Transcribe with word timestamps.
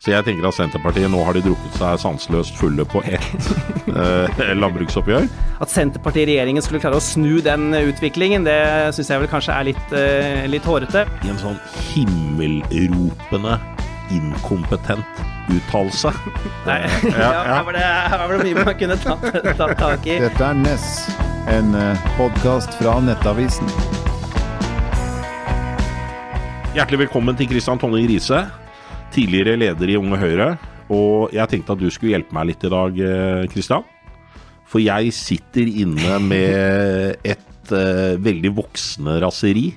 Så 0.00 0.14
jeg 0.14 0.24
tenker 0.24 0.46
at 0.48 0.56
Senterpartiet 0.56 1.10
nå 1.12 1.18
har 1.26 1.36
de 1.36 1.42
drukket 1.44 1.74
seg 1.76 1.98
sanseløst 2.00 2.54
fulle 2.56 2.86
på 2.88 3.02
ett 3.04 3.48
eh, 4.00 4.52
landbruksoppgjør. 4.56 5.26
At 5.60 5.68
Senterpartiet 5.68 6.24
i 6.24 6.30
regjeringen 6.30 6.64
skulle 6.64 6.80
klare 6.80 6.96
å 6.96 7.04
snu 7.04 7.42
den 7.44 7.66
utviklingen, 7.76 8.46
det 8.48 8.56
syns 8.96 9.10
jeg 9.12 9.20
vel 9.20 9.28
kanskje 9.28 9.58
er 9.58 9.66
litt, 9.68 9.92
eh, 9.92 10.46
litt 10.48 10.64
hårete. 10.64 11.02
I 11.20 11.32
en 11.34 11.40
sånn 11.42 11.58
himmelropende 11.90 13.58
inkompetent 14.16 15.20
uttalelse. 15.52 16.14
Nei, 16.70 16.78
ja, 17.12 17.28
Her, 17.50 17.60
var 17.68 17.76
det, 17.76 17.84
her 17.84 18.24
var 18.24 18.32
det 18.38 18.48
mye 18.48 18.64
man 18.70 18.80
kunne 18.80 18.96
tatt, 19.04 19.28
tatt 19.60 19.76
tak 19.84 20.08
i. 20.08 20.16
Dette 20.24 20.48
er 20.48 20.62
Ness, 20.62 20.88
en 21.58 21.76
podkast 22.16 22.72
fra 22.80 22.96
Nettavisen. 23.04 23.68
Hjertelig 26.72 27.04
velkommen 27.04 27.36
til 27.36 27.52
Kristian 27.52 27.82
Tonning 27.82 28.08
Riise, 28.08 28.46
tidligere 29.14 29.58
leder 29.60 29.92
i 29.92 29.98
Unge 30.00 30.18
Høyre. 30.20 30.50
Og 30.90 31.30
jeg 31.34 31.50
tenkte 31.52 31.76
at 31.76 31.82
du 31.82 31.90
skulle 31.90 32.16
hjelpe 32.16 32.34
meg 32.34 32.50
litt 32.50 32.64
i 32.66 32.72
dag, 32.72 33.00
Kristian. 33.52 33.86
For 34.70 34.82
jeg 34.82 35.10
sitter 35.14 35.66
inne 35.82 36.18
med 36.22 37.26
et 37.26 37.72
uh, 37.74 38.14
veldig 38.22 38.52
voksende 38.54 39.18
raseri 39.24 39.72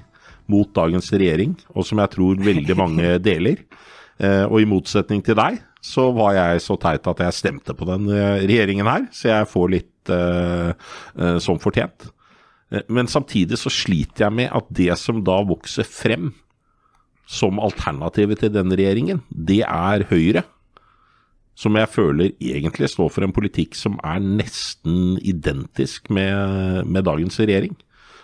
mot 0.52 0.70
dagens 0.76 1.08
regjering, 1.14 1.56
og 1.74 1.88
som 1.88 2.02
jeg 2.04 2.14
tror 2.14 2.42
veldig 2.46 2.78
mange 2.78 3.16
deler. 3.30 3.64
Uh, 4.22 4.46
og 4.46 4.60
i 4.62 4.70
motsetning 4.70 5.24
til 5.26 5.38
deg, 5.40 5.62
så 5.84 6.12
var 6.16 6.36
jeg 6.38 6.62
så 6.64 6.78
teit 6.80 7.10
at 7.10 7.24
jeg 7.26 7.40
stemte 7.40 7.76
på 7.76 7.88
den 7.90 8.06
uh, 8.12 8.44
regjeringen 8.44 8.90
her, 8.90 9.08
så 9.12 9.34
jeg 9.34 9.54
får 9.54 9.74
litt 9.78 9.90
som 11.40 11.56
fortjent. 11.64 12.10
Men 12.92 13.08
samtidig 13.08 13.56
så 13.56 13.72
sliter 13.72 14.26
jeg 14.26 14.36
med 14.36 14.50
at 14.52 14.66
det 14.76 14.98
som 15.00 15.22
da 15.24 15.38
vokser 15.48 15.88
frem 15.88 16.26
som 17.34 17.62
alternativet 17.62 18.44
til 18.44 18.52
denne 18.54 18.78
regjeringen, 18.78 19.24
det 19.30 19.64
er 19.66 20.06
Høyre. 20.12 20.46
Som 21.58 21.78
jeg 21.78 21.90
føler 21.94 22.32
egentlig 22.42 22.90
står 22.90 23.12
for 23.14 23.26
en 23.26 23.34
politikk 23.34 23.76
som 23.78 24.00
er 24.02 24.22
nesten 24.22 25.20
identisk 25.22 26.10
med, 26.14 26.86
med 26.90 27.06
dagens 27.06 27.38
regjering. 27.42 27.76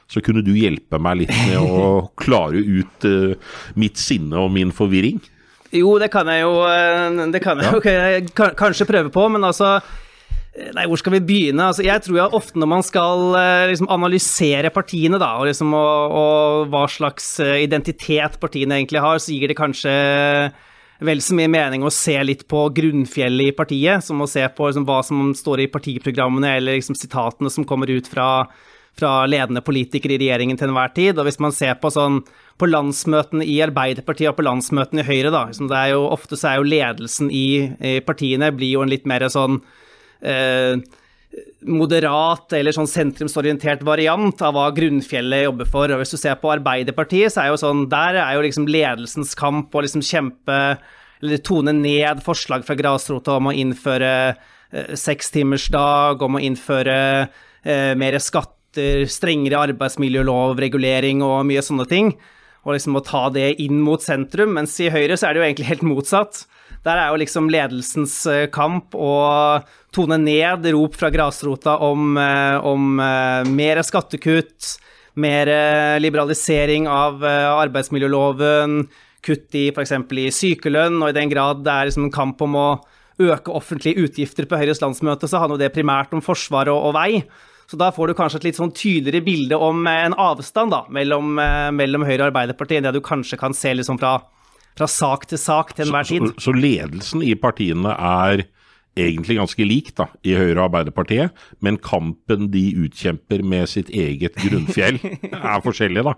Så 0.10 0.24
kunne 0.26 0.42
du 0.42 0.56
hjelpe 0.58 0.98
meg 0.98 1.24
litt 1.24 1.36
med 1.46 1.60
å 1.62 1.90
klare 2.24 2.58
ut 2.58 3.06
uh, 3.06 3.36
mitt 3.78 4.02
sinne 4.02 4.42
og 4.42 4.50
min 4.56 4.74
forvirring? 4.74 5.22
Jo, 5.70 6.00
det 6.02 6.10
kan 6.10 6.26
jeg 6.34 6.42
jo, 6.42 6.54
det 7.30 7.42
kan 7.44 7.60
jeg 7.62 8.24
jo 8.26 8.48
kanskje 8.58 8.88
prøve 8.90 9.12
på, 9.14 9.28
men 9.30 9.46
altså 9.46 9.76
Nei, 10.76 10.86
hvor 10.90 11.00
skal 11.00 11.14
vi 11.16 11.26
begynne? 11.26 11.70
Altså, 11.72 11.84
jeg 11.86 12.04
tror 12.04 12.18
jo 12.20 12.26
ofte 12.40 12.60
når 12.60 12.70
man 12.70 12.86
skal 12.86 13.36
eh, 13.40 13.66
liksom, 13.72 13.90
analysere 13.92 14.72
partiene, 14.74 15.20
da, 15.22 15.36
og, 15.40 15.48
liksom, 15.50 15.74
og, 15.78 16.16
og, 16.20 16.72
hva 16.74 16.86
slags 16.92 17.32
eh, 17.44 17.62
identitet 17.66 18.40
partiene 18.42 18.80
egentlig 18.80 19.04
har, 19.04 19.22
så 19.22 19.36
gir 19.36 19.52
det 19.52 19.60
kanskje 19.60 19.94
vel 21.06 21.22
så 21.24 21.36
mye 21.38 21.52
mening 21.52 21.86
å 21.86 21.94
se 21.94 22.18
litt 22.26 22.44
på 22.52 22.66
grunnfjellet 22.76 23.54
i 23.54 23.56
partiet, 23.56 24.04
som 24.04 24.20
å 24.20 24.28
se 24.28 24.44
på 24.56 24.68
liksom, 24.68 24.88
hva 24.90 25.00
som 25.06 25.32
står 25.38 25.64
i 25.64 25.72
partiprogrammene, 25.72 26.58
eller 26.60 26.80
liksom, 26.80 26.98
sitatene 27.00 27.52
som 27.54 27.68
kommer 27.68 27.92
ut 27.92 28.10
fra, 28.12 28.30
fra, 29.00 29.14
ledende 29.32 29.64
politikere 29.64 30.18
i 30.18 30.22
regjeringen 30.26 30.60
til 30.60 30.74
enhver 30.74 30.92
tid. 30.98 31.16
Og 31.16 31.30
hvis 31.30 31.40
man 31.40 31.56
ser 31.56 31.80
på 31.80 31.94
sånn 31.96 32.22
på 32.60 32.68
landsmøtene 32.68 33.48
i 33.48 33.62
Arbeiderpartiet 33.64 34.34
og 34.34 34.42
på 34.42 34.48
landsmøtene 34.50 35.06
i 35.06 35.08
Høyre, 35.08 35.32
da, 35.32 35.46
liksom, 35.48 35.72
det 35.72 35.84
er 35.86 35.94
jo, 35.96 36.08
ofte 36.12 36.36
så 36.40 36.52
er 36.52 36.60
jo 36.60 36.72
ledelsen 36.76 37.32
i, 37.32 37.48
i 37.80 38.00
partiene 38.04 38.52
blir 38.52 38.76
jo 38.76 38.84
en 38.84 38.92
litt 38.92 39.08
mer 39.08 39.30
sånn 39.32 39.62
eh, 40.22 40.80
moderat 41.70 42.54
eller 42.58 42.74
sånn 42.74 42.90
sentrumsorientert 42.90 43.84
variant 43.86 44.42
av 44.42 44.56
hva 44.56 44.70
grunnfjellet 44.76 45.46
jobber 45.46 45.70
for. 45.70 45.92
Og 45.92 46.02
hvis 46.02 46.16
du 46.16 46.20
ser 46.20 46.40
på 46.42 46.52
Arbeiderpartiet, 46.54 47.34
så 47.34 47.44
er 47.44 47.52
jo 47.52 47.60
sånn 47.62 47.86
Der 47.92 48.18
er 48.22 48.38
jo 48.38 48.46
liksom 48.46 48.68
ledelsens 48.70 49.36
kamp 49.38 49.76
å 49.76 49.84
liksom 49.86 50.06
kjempe 50.06 50.80
eller 51.20 51.42
tone 51.44 51.74
ned 51.76 52.22
forslag 52.24 52.64
fra 52.64 52.78
grasrota 52.80 53.36
om 53.36 53.50
å 53.52 53.56
innføre 53.56 54.12
eh, 54.32 54.94
sekstimersdag, 54.96 56.22
om 56.24 56.38
å 56.40 56.44
innføre 56.44 56.96
eh, 57.28 57.92
mer 58.00 58.16
skatter, 58.24 59.04
strengere 59.12 59.60
arbeidsmiljølovregulering 59.68 61.24
og 61.26 61.44
mye 61.50 61.64
sånne 61.66 61.88
ting. 61.92 62.14
Og 62.70 62.76
liksom 62.76 63.00
å 63.00 63.02
ta 63.02 63.24
det 63.34 63.56
inn 63.64 63.80
mot 63.82 64.04
sentrum, 64.04 64.54
mens 64.54 64.76
i 64.78 64.92
Høyre 64.94 65.16
så 65.18 65.26
er 65.26 65.34
det 65.34 65.42
jo 65.42 65.46
egentlig 65.48 65.70
helt 65.72 65.86
motsatt. 65.90 66.44
Der 66.86 67.00
er 67.00 67.10
jo 67.10 67.18
liksom 67.20 67.50
ledelsens 67.52 68.14
eh, 68.30 68.46
kamp 68.54 68.94
å 68.94 69.14
tone 69.96 70.20
ned 70.22 70.68
rop 70.76 70.94
fra 71.00 71.10
grasrota 71.12 71.80
om, 71.84 72.14
eh, 72.22 72.62
om 72.62 73.02
eh, 73.02 73.50
mer 73.50 73.82
skattekutt, 73.84 74.76
mer 75.20 75.50
liberalisering 76.00 76.86
av 76.88 77.26
arbeidsmiljøloven, 77.26 78.86
kutt 79.26 79.58
i 79.58 79.66
f.eks. 79.74 79.92
i 80.16 80.30
sykelønn, 80.32 81.02
og 81.02 81.10
i 81.10 81.18
den 81.18 81.34
grad 81.34 81.66
det 81.66 81.74
er 81.74 81.90
liksom 81.90 82.06
en 82.06 82.14
kamp 82.14 82.46
om 82.46 82.56
å 82.56 82.68
øke 83.20 83.52
offentlige 83.52 84.06
utgifter 84.06 84.48
på 84.48 84.62
Høyres 84.62 84.80
landsmøte, 84.80 85.28
så 85.28 85.42
handler 85.42 85.60
det 85.66 85.74
primært 85.76 86.14
om 86.16 86.24
forsvar 86.24 86.72
og, 86.72 86.86
og, 86.88 86.96
vei. 86.96 87.26
Så 87.70 87.78
da 87.78 87.92
får 87.94 88.10
du 88.10 88.18
kanskje 88.18 88.40
et 88.42 88.50
litt 88.50 88.58
sånn 88.58 88.74
tydeligere 88.74 89.22
bilde 89.26 89.58
om 89.62 89.86
en 89.88 90.16
avstand 90.18 90.74
da, 90.74 90.84
mellom, 90.90 91.36
mellom 91.78 92.06
Høyre 92.08 92.24
og 92.24 92.32
Arbeiderpartiet, 92.32 92.80
enn 92.80 92.90
det 92.90 92.96
du 92.98 93.04
kanskje 93.06 93.38
kan 93.38 93.54
se 93.54 93.76
liksom 93.78 94.02
fra 94.02 94.18
fra 94.80 94.88
sak 94.88 95.28
til 95.30 95.42
sak 95.42 95.76
til 95.76 95.90
enhver 95.90 96.08
tid. 96.08 96.24
Så, 96.24 96.34
så, 96.38 96.46
så, 96.50 96.56
ledelsen 96.56 97.26
i 97.26 97.36
partiene 97.40 97.94
er 97.96 98.46
egentlig 99.00 99.38
ganske 99.38 99.66
lik 99.68 99.92
da, 99.96 100.10
i 100.28 100.34
Høyre 100.36 100.58
og 100.58 100.66
Arbeiderpartiet, 100.70 101.36
men 101.64 101.78
kampen 101.84 102.50
de 102.52 102.66
utkjemper 102.84 103.44
med 103.48 103.70
sitt 103.72 103.92
eget 103.96 104.36
grunnfjell 104.40 105.00
er 105.30 105.64
forskjellig, 105.64 106.04
da, 106.08 106.16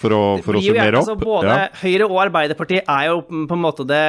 for 0.00 0.16
å, 0.16 0.22
for 0.44 0.58
å 0.58 0.62
summere 0.64 1.02
opp. 1.02 1.04
Altså, 1.04 1.18
både 1.20 1.52
ja. 1.52 1.68
Høyre 1.82 2.08
og 2.08 2.22
Arbeiderpartiet 2.24 2.90
er 2.90 3.10
jo 3.12 3.20
på 3.28 3.58
en 3.58 3.62
måte 3.62 3.86
det 3.88 4.06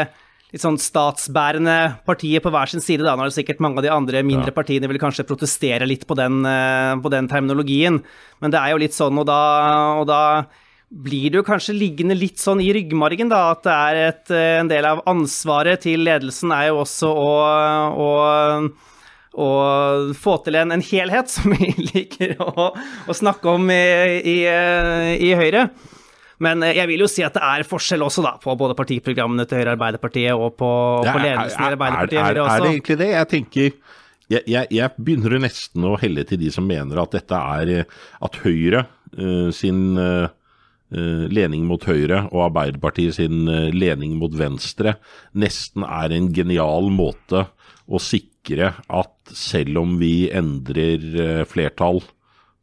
litt 0.55 0.63
sånn 0.63 0.79
statsbærende 0.79 1.77
partiet 2.07 2.43
på 2.43 2.51
hver 2.53 2.71
sin 2.71 2.83
side. 2.83 3.03
Da. 3.03 3.17
Nå 3.17 3.25
er 3.25 3.31
det 3.31 3.35
sikkert 3.35 3.63
mange 3.63 3.81
av 3.81 3.85
de 3.85 3.91
andre 3.91 4.23
mindre 4.23 4.53
ja. 4.53 4.55
partiene 4.55 4.87
vil 4.87 5.01
kanskje 5.01 5.27
protestere 5.27 5.87
litt 5.89 6.05
på 6.07 6.15
den, 6.15 6.45
eh, 6.47 6.93
på 7.03 7.11
den, 7.11 7.27
terminologien, 7.27 7.99
men 8.39 8.53
det 8.53 8.61
er 8.61 8.71
jo 8.71 8.79
litt 8.79 8.95
sånn, 8.95 9.17
og 9.19 9.27
da, 9.27 9.41
og 9.99 10.05
da 10.07 10.21
blir 10.87 11.33
det 11.33 11.39
jo 11.41 11.45
kanskje 11.47 11.75
liggende 11.75 12.15
litt 12.15 12.39
sånn 12.39 12.61
i 12.63 12.69
ryggmargen, 12.75 13.31
da, 13.31 13.49
at 13.55 13.65
det 13.65 13.75
er 13.75 14.01
et, 14.05 14.31
eh, 14.31 14.59
en 14.61 14.69
del 14.71 14.87
av 14.87 15.01
ansvaret 15.11 15.83
til 15.83 16.05
ledelsen 16.07 16.53
er 16.55 16.69
jo 16.69 16.83
også 16.85 17.09
å, 17.09 17.33
å, 18.05 18.11
å 19.35 19.49
få 20.15 20.37
til 20.45 20.61
en, 20.61 20.71
en, 20.77 20.85
helhet, 20.85 21.31
som 21.35 21.51
vi 21.51 21.73
liker 21.89 22.37
å, 22.39 22.69
å 22.71 23.17
snakke 23.17 23.57
om 23.57 23.67
i, 23.73 23.83
i, 24.21 24.37
i, 25.19 25.33
Høyre. 25.35 25.67
Men 26.43 26.63
eh, 26.65 26.75
jeg 26.79 26.89
vil 26.91 27.05
jo 27.05 27.09
si 27.11 27.23
at 27.25 27.35
det 27.37 27.43
er 27.45 27.67
forskjell 27.67 28.05
også, 28.05 28.23
da, 28.25 28.35
på 28.41 28.55
både 28.59 28.77
partiprogrammene 28.77 29.47
til 29.47 29.61
Høyre 29.61 29.75
Arbeiderpartiet 29.75 30.33
og 30.35 30.55
på, 30.59 30.71
på 31.05 31.19
ledelsen 31.21 31.63
i 31.63 31.69
Arbeiderpartiet. 31.71 32.21
Er, 32.21 32.31
er, 32.31 32.41
er, 32.41 32.55
er 32.55 32.65
det 32.65 32.71
egentlig 32.73 32.99
det? 33.01 33.11
Jeg 33.13 33.31
tenker 33.33 33.69
jeg, 34.25 34.41
jeg, 34.49 34.67
jeg, 34.73 34.93
begynner 34.97 35.37
nesten 35.43 35.85
å 35.85 35.97
helle 36.01 36.25
til 36.25 36.41
de 36.41 36.49
som 36.53 36.65
mener 36.65 36.97
at 36.97 37.13
dette 37.13 37.37
er 37.59 37.85
at 37.85 38.39
Høyre 38.41 38.87
uh, 39.19 39.51
sin 39.53 39.99
uh, 40.01 40.25
lening 40.95 41.65
mot 41.67 41.81
høyre 41.81 42.23
og 42.29 42.43
Arbeiderpartiet 42.45 43.17
sin 43.17 43.49
lening 43.73 44.13
mot 44.19 44.31
venstre 44.37 44.93
nesten 45.33 45.83
er 45.83 46.13
en 46.13 46.29
genial 46.31 46.91
måte 46.93 47.41
å 47.85 47.99
sikre 47.99 48.69
at 48.93 49.33
selv 49.33 49.81
om 49.81 49.95
vi 49.99 50.29
endrer 50.29 51.41
flertall 51.49 52.03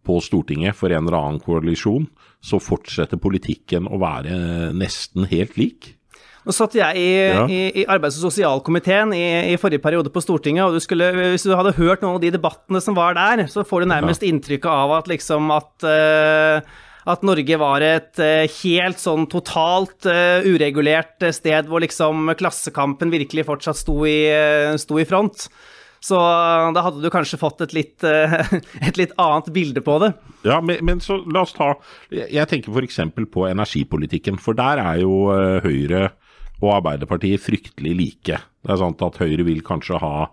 på 0.07 0.21
Stortinget 0.23 0.79
for 0.79 0.95
en 0.95 1.05
eller 1.05 1.19
annen 1.19 1.43
koalisjon, 1.43 2.07
så 2.43 2.59
fortsetter 2.63 3.21
politikken 3.23 3.87
å 3.87 4.01
være 4.03 4.73
nesten 4.75 5.29
helt 5.31 5.59
lik. 5.61 5.93
Nå 6.43 6.55
satt 6.55 6.75
jeg 6.75 6.99
i, 6.99 7.11
ja. 7.31 7.43
i, 7.47 7.61
i 7.83 7.85
arbeids- 7.87 8.17
og 8.19 8.27
sosialkomiteen 8.27 9.13
i, 9.15 9.27
i, 9.53 9.59
forrige 9.63 9.83
periode 9.85 10.11
på 10.11 10.23
Stortinget, 10.25 10.65
og 10.67 10.75
du 10.75 10.83
skulle, 10.83 11.13
hvis 11.21 11.47
du 11.47 11.55
hadde 11.55 11.77
hørt 11.77 12.03
noen 12.03 12.17
av 12.19 12.25
de 12.25 12.33
debattene 12.35 12.83
som 12.83 12.97
var 12.99 13.15
der, 13.19 13.45
så 13.51 13.63
får 13.67 13.85
du 13.85 13.93
nærmest 13.93 14.25
ja. 14.27 14.33
inntrykk 14.33 14.67
av 14.71 14.97
at 14.99 15.11
liksom 15.11 15.53
at 15.55 15.87
uh, 15.87 16.81
at 17.03 17.25
Norge 17.27 17.57
var 17.59 17.83
et 17.83 18.21
eh, 18.23 18.45
helt 18.61 19.01
sånn 19.03 19.25
totalt 19.27 20.07
uh, 20.07 20.39
uregulert 20.47 21.25
sted 21.35 21.67
hvor 21.67 21.83
liksom 21.83 22.31
klassekampen 22.39 23.11
virkelig 23.11 23.43
fortsatt 23.49 23.81
sto 23.81 23.97
i, 24.07 24.21
sto 24.79 25.01
i 25.03 25.07
front. 25.09 25.49
Så 26.03 26.19
da 26.75 26.83
hadde 26.83 27.03
du 27.03 27.11
kanskje 27.15 27.39
fått 27.39 27.63
et 27.63 27.75
litt, 27.77 28.03
et 28.89 28.99
litt 28.99 29.13
annet 29.23 29.51
bilde 29.55 29.83
på 29.87 30.01
det. 30.03 30.13
Ja, 30.43 30.59
men, 30.59 30.81
men, 30.83 31.03
så 31.05 31.21
la 31.31 31.45
oss 31.47 31.55
ta 31.55 31.77
Jeg 32.11 32.49
tenker 32.51 32.75
f.eks. 32.75 32.99
på 33.31 33.47
energipolitikken. 33.47 34.41
For 34.43 34.59
der 34.59 34.83
er 34.83 34.99
jo 35.05 35.31
Høyre 35.63 36.09
og 36.63 36.73
Arbeiderpartiet 36.81 37.43
fryktelig 37.43 37.95
like. 37.99 38.41
Det 38.43 38.75
er 38.75 38.83
sant 38.83 39.03
at 39.07 39.23
Høyre 39.23 39.47
vil 39.47 39.63
kanskje 39.67 40.03
ha 40.03 40.29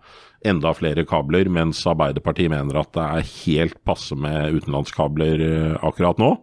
enda 0.50 0.74
flere 0.74 1.04
kabler, 1.06 1.50
mens 1.52 1.82
Arbeiderpartiet 1.90 2.50
mener 2.54 2.82
at 2.82 2.94
det 2.96 3.06
er 3.06 3.32
helt 3.46 3.80
passe 3.86 4.18
med 4.18 4.58
utenlandskabler 4.58 5.44
akkurat 5.86 6.22
nå. 6.22 6.34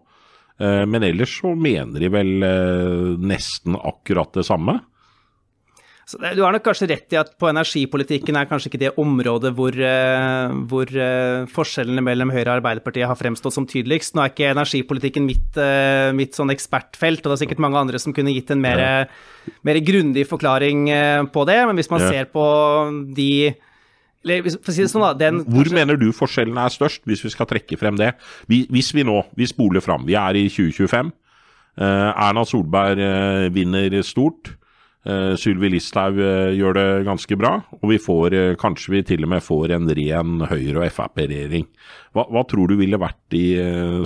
Eh, 0.61 0.85
men 0.89 1.05
ellers 1.05 1.39
så 1.41 1.53
mener 1.55 2.01
de 2.01 2.11
vel 2.13 2.47
eh, 2.47 3.17
nesten 3.21 3.77
akkurat 3.77 4.33
det 4.37 4.47
samme. 4.49 4.79
Så 6.07 6.21
det, 6.23 6.37
du 6.39 6.45
har 6.45 6.55
nok 6.55 6.63
kanskje 6.63 6.87
rett 6.93 7.15
i 7.17 7.19
at 7.19 7.33
på 7.35 7.49
energipolitikken 7.51 8.37
er 8.39 8.47
kanskje 8.47 8.71
ikke 8.71 8.79
det 8.79 8.93
området 9.03 9.51
hvor, 9.59 9.75
uh, 9.75 10.53
hvor 10.71 10.91
uh, 10.95 11.47
forskjellene 11.51 12.05
mellom 12.07 12.31
Høyre 12.31 12.45
og 12.45 12.61
Arbeiderpartiet 12.61 13.09
har 13.11 13.19
fremstått 13.19 13.57
som 13.57 13.65
tydeligst. 13.67 14.15
Nå 14.15 14.23
er 14.23 14.31
ikke 14.31 14.53
energipolitikken 14.53 15.25
mitt, 15.27 15.49
uh, 15.59 16.15
mitt 16.15 16.39
sånn 16.39 16.53
ekspertfelt, 16.55 17.25
og 17.25 17.33
det 17.33 17.35
er 17.35 17.41
sikkert 17.43 17.63
mange 17.65 17.81
andre 17.81 17.99
som 17.99 18.15
kunne 18.15 18.35
gitt 18.37 18.53
en 18.55 18.63
mer, 18.63 18.79
ja. 18.79 19.49
mer 19.67 19.81
grundig 19.83 20.29
forklaring 20.31 20.85
på 21.35 21.45
det, 21.49 21.57
men 21.67 21.81
hvis 21.81 21.91
man 21.91 22.05
ja. 22.05 22.13
ser 22.15 22.31
på 22.31 22.45
de 23.17 23.31
Si 24.27 24.83
sånn 24.91 25.05
da, 25.05 25.13
den, 25.15 25.37
Hvor 25.45 25.63
kanskje... 25.63 25.77
mener 25.77 25.99
du 26.01 26.09
forskjellene 26.11 26.65
er 26.67 26.73
størst, 26.75 27.05
hvis 27.07 27.21
vi 27.23 27.31
skal 27.31 27.47
trekke 27.47 27.77
frem 27.79 27.95
det? 27.95 28.09
Hvis 28.51 28.89
vi 28.97 29.05
nå, 29.07 29.21
vi 29.39 29.47
spoler 29.47 29.85
fram, 29.85 30.03
vi 30.09 30.17
er 30.19 30.35
i 30.35 30.49
2025. 30.51 31.13
Erna 31.79 32.43
Solberg 32.51 32.99
vinner 33.55 33.95
stort. 34.03 34.57
Uh, 35.07 35.37
Sylvi 35.39 35.69
Listhaug 35.71 36.17
uh, 36.19 36.51
gjør 36.51 36.75
det 36.75 36.87
ganske 37.07 37.37
bra, 37.39 37.53
og 37.79 37.87
vi 37.93 37.99
får 38.03 38.35
uh, 38.35 38.57
kanskje 38.59 38.91
vi 38.97 39.03
til 39.07 39.23
og 39.23 39.31
med 39.37 39.45
får 39.45 39.77
en 39.77 39.87
ren 39.95 40.41
Høyre- 40.51 40.81
og 40.83 40.91
Frp-regjering. 40.97 41.69
Hva, 42.17 42.25
hva, 42.35 42.43
tror 42.51 42.73
du 42.73 42.75
ville 42.81 42.99
vært 42.99 43.21
de 43.31 43.45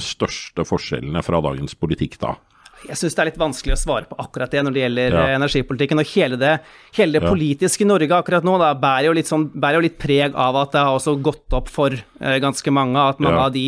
største 0.02 0.66
forskjellene 0.68 1.22
fra 1.24 1.40
dagens 1.46 1.76
politikk 1.78 2.18
da? 2.20 2.34
Jeg 2.82 2.98
syns 3.00 3.16
det 3.16 3.22
er 3.22 3.30
litt 3.30 3.40
vanskelig 3.40 3.76
å 3.76 3.80
svare 3.80 4.08
på 4.10 4.18
akkurat 4.20 4.52
det 4.52 4.64
når 4.64 4.76
det 4.76 4.84
gjelder 4.84 5.16
ja. 5.16 5.24
energipolitikken. 5.38 6.02
Og 6.02 6.12
hele 6.12 6.36
det, 6.40 6.52
hele 6.96 7.16
det 7.16 7.24
ja. 7.24 7.32
politiske 7.32 7.88
Norge 7.88 8.20
akkurat 8.20 8.44
nå 8.44 8.58
da, 8.60 8.74
bærer, 8.76 9.08
jo 9.08 9.24
sånn, 9.28 9.48
bærer 9.52 9.78
jo 9.78 9.86
litt 9.86 9.98
preg 10.00 10.36
av 10.36 10.58
at 10.60 10.76
det 10.76 10.84
har 10.84 10.96
også 10.98 11.16
gått 11.22 11.56
opp 11.56 11.68
for 11.72 11.96
ganske 12.18 12.72
mange 12.74 13.00
at 13.00 13.20
mange 13.20 13.40
ja. 13.40 13.48
av 13.48 13.56
de 13.56 13.66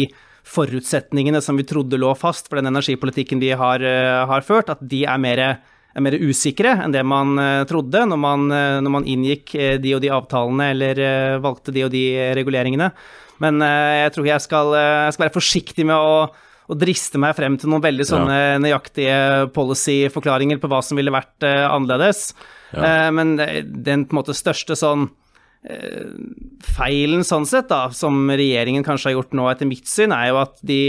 forutsetningene 0.52 1.40
som 1.44 1.60
vi 1.60 1.68
trodde 1.68 2.00
lå 2.00 2.12
fast 2.18 2.48
for 2.50 2.58
den 2.58 2.72
energipolitikken 2.72 3.40
vi 3.40 3.52
har, 3.56 3.84
har 4.32 4.48
ført, 4.48 4.72
at 4.72 4.80
de 4.80 5.04
er 5.06 5.20
mer 5.22 5.44
er 5.92 6.04
mer 6.04 6.16
usikre 6.20 6.76
enn 6.84 6.94
det 6.94 7.02
man 7.06 7.34
uh, 7.40 7.64
trodde 7.68 8.04
når 8.08 8.20
man, 8.20 8.46
uh, 8.52 8.78
når 8.84 8.94
man 8.96 9.08
inngikk 9.08 9.54
uh, 9.56 9.74
de 9.82 9.96
og 9.96 10.02
de 10.04 10.12
avtalene 10.14 10.70
eller 10.74 11.02
valgte 11.44 11.74
de 11.74 11.84
og 11.86 11.92
de 11.92 12.06
reguleringene. 12.38 12.92
Men 13.42 13.58
jeg 13.58 14.10
tror 14.14 14.26
jeg 14.28 14.42
skal, 14.44 14.68
jeg 14.76 15.14
skal, 15.16 15.24
være 15.24 15.34
forsiktig 15.34 15.86
med 15.88 15.98
å, 15.98 16.18
å, 16.30 16.74
driste 16.78 17.18
meg 17.18 17.32
frem 17.34 17.56
til 17.58 17.72
noen 17.72 17.82
veldig 17.82 18.04
sånne 18.06 18.36
ja. 18.36 18.60
nøyaktige 18.62 19.16
policy-forklaringer 19.56 20.60
på 20.62 20.70
hva 20.70 20.78
som 20.86 21.00
ville 21.00 21.10
vært 21.10 21.42
annerledes. 21.42 22.36
Ja. 22.70 23.10
men 23.10 23.34
den 23.34 24.04
på 24.06 24.14
en 24.14 24.20
måte 24.20 24.36
største 24.36 24.76
sånn 24.78 25.08
feilen 26.76 27.26
sånn 27.26 27.48
sett, 27.50 27.66
da, 27.72 27.88
som 27.90 28.30
regjeringen 28.30 28.86
kanskje 28.86 29.10
har 29.10 29.16
gjort 29.16 29.34
nå 29.34 29.48
etter 29.50 29.68
mitt 29.72 29.90
syn, 29.90 30.14
er 30.14 30.30
jo 30.30 30.38
at 30.44 30.62
de, 30.62 30.80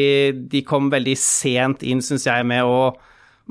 de 0.53 0.61
kom 0.67 0.93
veldig 0.93 1.17
sent 1.17 1.81
inn, 1.81 2.05
syns 2.05 2.27
jeg, 2.29 2.45
med 2.53 2.69
å 2.69 2.93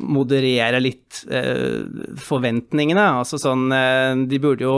moderere 0.01 0.81
litt 0.81 1.23
eh, 1.31 1.85
forventningene. 2.21 3.09
Altså 3.21 3.41
sånn 3.41 3.69
eh, 3.77 4.15
De 4.29 4.41
burde 4.41 4.65
jo 4.65 4.77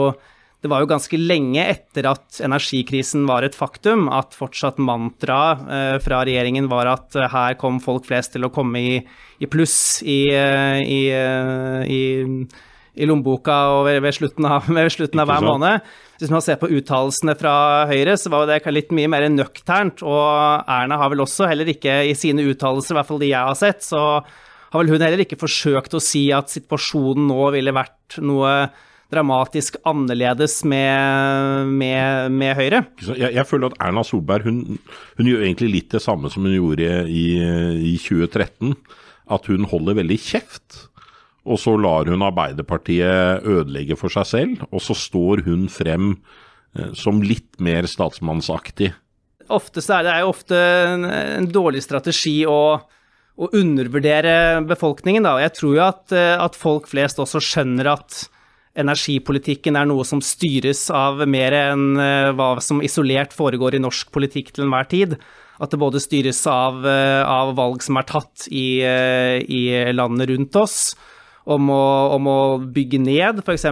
Det 0.63 0.71
var 0.71 0.81
jo 0.81 0.89
ganske 0.89 1.17
lenge 1.19 1.61
etter 1.61 2.07
at 2.09 2.39
energikrisen 2.43 3.27
var 3.29 3.45
et 3.45 3.55
faktum, 3.55 4.07
at 4.09 4.35
fortsatt 4.35 4.79
mantraet 4.81 5.65
eh, 5.69 5.97
fra 6.03 6.23
regjeringen 6.25 6.67
var 6.71 6.89
at 6.91 7.15
eh, 7.15 7.29
her 7.31 7.57
kom 7.61 7.79
folk 7.83 8.07
flest 8.09 8.33
til 8.35 8.47
å 8.47 8.53
komme 8.53 8.81
i, 8.81 8.95
i 9.39 9.49
pluss 9.51 10.01
i, 10.01 10.23
eh, 10.33 10.79
i, 10.81 11.01
eh, 11.13 11.83
i, 11.85 12.01
i 12.95 13.07
lommeboka 13.07 13.59
og 13.75 13.85
ved, 13.87 14.01
ved, 14.03 14.17
slutten 14.17 14.49
av, 14.49 14.67
ved 14.79 14.89
slutten 14.95 15.21
av 15.21 15.29
hver 15.29 15.45
måned. 15.45 15.93
Hvis 16.19 16.33
man 16.33 16.43
ser 16.43 16.57
på 16.59 16.71
uttalelsene 16.71 17.35
fra 17.37 17.53
Høyre, 17.91 18.15
så 18.17 18.31
var 18.33 18.49
det 18.49 18.73
litt 18.73 18.91
mye 18.95 19.11
mer 19.11 19.27
nøkternt. 19.29 20.01
Og 20.01 20.25
Erna 20.65 20.97
har 20.97 21.13
vel 21.13 21.23
også 21.23 21.47
heller 21.51 21.69
ikke 21.71 22.01
i 22.09 22.17
sine 22.17 22.43
uttalelser, 22.49 22.95
i 22.95 22.99
hvert 22.99 23.11
fall 23.11 23.21
de 23.21 23.31
jeg 23.31 23.51
har 23.51 23.59
sett, 23.59 23.85
så 23.85 24.01
har 24.71 24.81
vel 24.81 24.91
hun 24.93 25.05
heller 25.05 25.23
ikke 25.23 25.39
forsøkt 25.39 25.95
å 25.95 26.03
si 26.03 26.27
at 26.35 26.51
situasjonen 26.53 27.29
nå 27.29 27.49
ville 27.55 27.75
vært 27.75 28.19
noe 28.23 28.55
dramatisk 29.13 29.77
annerledes 29.85 30.63
med, 30.67 31.69
med, 31.69 32.33
med 32.33 32.57
Høyre. 32.57 32.81
Jeg, 33.05 33.29
jeg, 33.35 33.45
føler 33.47 33.71
at 33.71 33.77
Erna 33.87 34.03
Solberg 34.05 34.47
hun, 34.47 34.79
hun, 35.19 35.29
gjør 35.29 35.45
egentlig 35.45 35.71
litt 35.75 35.93
det 35.93 36.01
samme 36.03 36.31
som 36.33 36.47
hun 36.47 36.55
gjorde 36.55 37.05
i, 37.11 37.27
i 37.93 37.95
2013. 38.01 38.73
At 39.35 39.47
hun 39.49 39.69
holder 39.69 39.99
veldig 40.01 40.17
kjeft. 40.21 40.81
Og 41.45 41.61
så 41.61 41.75
lar 41.77 42.09
hun 42.09 42.25
Arbeiderpartiet 42.25 43.45
ødelegge 43.45 43.97
for 43.99 44.13
seg 44.13 44.27
selv, 44.29 44.65
og 44.71 44.81
så 44.81 44.97
står 44.97 45.43
hun 45.45 45.67
frem 45.69 46.15
eh, 46.73 46.91
som 46.97 47.21
litt 47.21 47.59
mer 47.61 47.85
statsmannsaktig. 47.89 48.89
Ofte 49.53 49.83
er 49.93 50.05
det, 50.07 50.13
er 50.13 50.23
jo 50.23 50.31
ofte 50.31 50.57
en, 50.57 51.05
en 51.05 51.49
dårlig 51.53 51.83
strategi 51.85 52.39
å 52.49 52.79
å 53.35 53.49
undervurdere 53.55 54.63
befolkningen. 54.67 55.25
Da. 55.27 55.37
Jeg 55.43 55.55
tror 55.57 55.75
jo 55.75 55.83
at, 55.85 56.05
eh, 56.15 56.35
at, 56.39 56.55
folk 56.55 56.87
flest 56.91 57.19
også 57.19 57.41
skjønner 57.43 57.91
at 57.95 58.25
energipolitikken 58.75 59.77
er 59.79 59.87
noe 59.87 60.03
som 60.07 60.21
styres 60.23 60.89
av 60.91 61.23
mer 61.27 61.55
enn 61.55 61.99
eh, 61.99 62.31
hva 62.35 62.55
som 62.63 62.81
isolert 62.83 63.35
foregår 63.35 63.75
i 63.75 63.83
norsk 63.83 64.11
politikk 64.15 64.53
til 64.53 64.67
enhver 64.67 64.87
tid. 64.91 65.17
At 65.59 65.71
det 65.71 65.79
både 65.79 66.03
styres 66.03 66.41
av, 66.51 66.81
eh, 66.87 67.23
av 67.23 67.53
valg 67.59 67.83
som 67.83 67.99
er 67.99 68.07
tatt 68.07 68.47
i, 68.51 68.83
i 68.83 69.61
landet 69.95 70.31
rundt 70.31 70.55
oss, 70.59 70.79
om 71.45 71.69
å, 71.69 71.85
om 72.15 72.27
å 72.27 72.39
bygge 72.73 72.97
ned, 73.03 73.43
f.eks., 73.43 73.67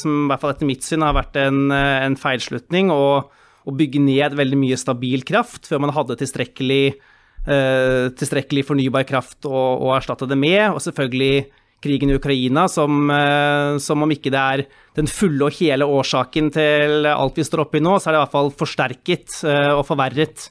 som 0.00 0.14
i 0.16 0.28
hvert 0.30 0.40
fall 0.40 0.54
etter 0.54 0.66
mitt 0.66 0.86
syn 0.86 1.04
har 1.04 1.12
vært 1.12 1.36
en, 1.42 1.68
en 1.70 2.16
feilslutning, 2.16 2.88
å 2.90 3.74
bygge 3.74 4.00
ned 4.00 4.36
veldig 4.38 4.58
mye 4.58 4.78
stabil 4.78 5.24
kraft 5.26 5.68
før 5.68 5.82
man 5.84 5.94
hadde 5.94 6.16
tilstrekkelig 6.20 6.82
eh, 6.94 7.14
tilstrekkelig 7.46 8.64
fornybar 8.66 9.04
kraft 9.06 9.46
å, 9.46 9.54
å, 9.54 9.92
erstatte 9.94 10.26
det 10.26 10.34
med, 10.40 10.64
og 10.72 10.80
selvfølgelig 10.82 11.46
krigen 11.86 12.10
i 12.10 12.16
Ukraina, 12.16 12.66
som, 12.68 13.10
eh, 13.10 13.78
som, 13.82 14.02
om 14.02 14.12
ikke 14.12 14.32
det 14.32 14.42
er 14.42 14.64
den 14.96 15.08
fulle 15.10 15.48
og 15.48 15.58
hele 15.58 15.88
årsaken 15.98 16.50
til 16.54 17.08
alt 17.10 17.38
vi 17.38 17.46
står 17.46 17.66
oppe 17.66 17.80
i 17.80 17.84
nå, 17.84 17.98
så 17.98 18.08
er 18.08 18.16
det 18.16 18.20
i 18.20 18.24
hvert 18.24 18.36
fall 18.36 18.52
forsterket 18.62 19.40
eh, 19.46 19.72
og 19.74 19.84
forverret 19.88 20.48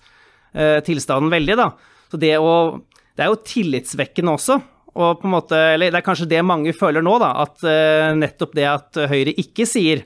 eh, 0.54 0.80
tilstanden 0.86 1.34
veldig, 1.34 1.58
da. 1.62 1.72
Så 2.12 2.22
det 2.22 2.38
å 2.40 2.84
Det 3.16 3.24
er 3.24 3.30
jo 3.32 3.44
tillitsvekkende 3.48 4.32
også. 4.36 4.56
Og 5.00 5.22
på 5.22 5.28
en 5.28 5.32
måte, 5.32 5.56
eller 5.56 5.88
det 5.88 6.02
er 6.02 6.04
kanskje 6.04 6.28
det 6.28 6.42
mange 6.44 6.74
føler 6.76 7.04
nå, 7.04 7.14
da, 7.20 7.30
at 7.46 7.64
uh, 7.64 8.12
nettopp 8.16 8.52
det 8.56 8.66
at 8.68 9.00
Høyre 9.08 9.32
ikke 9.40 9.64
sier 9.68 10.02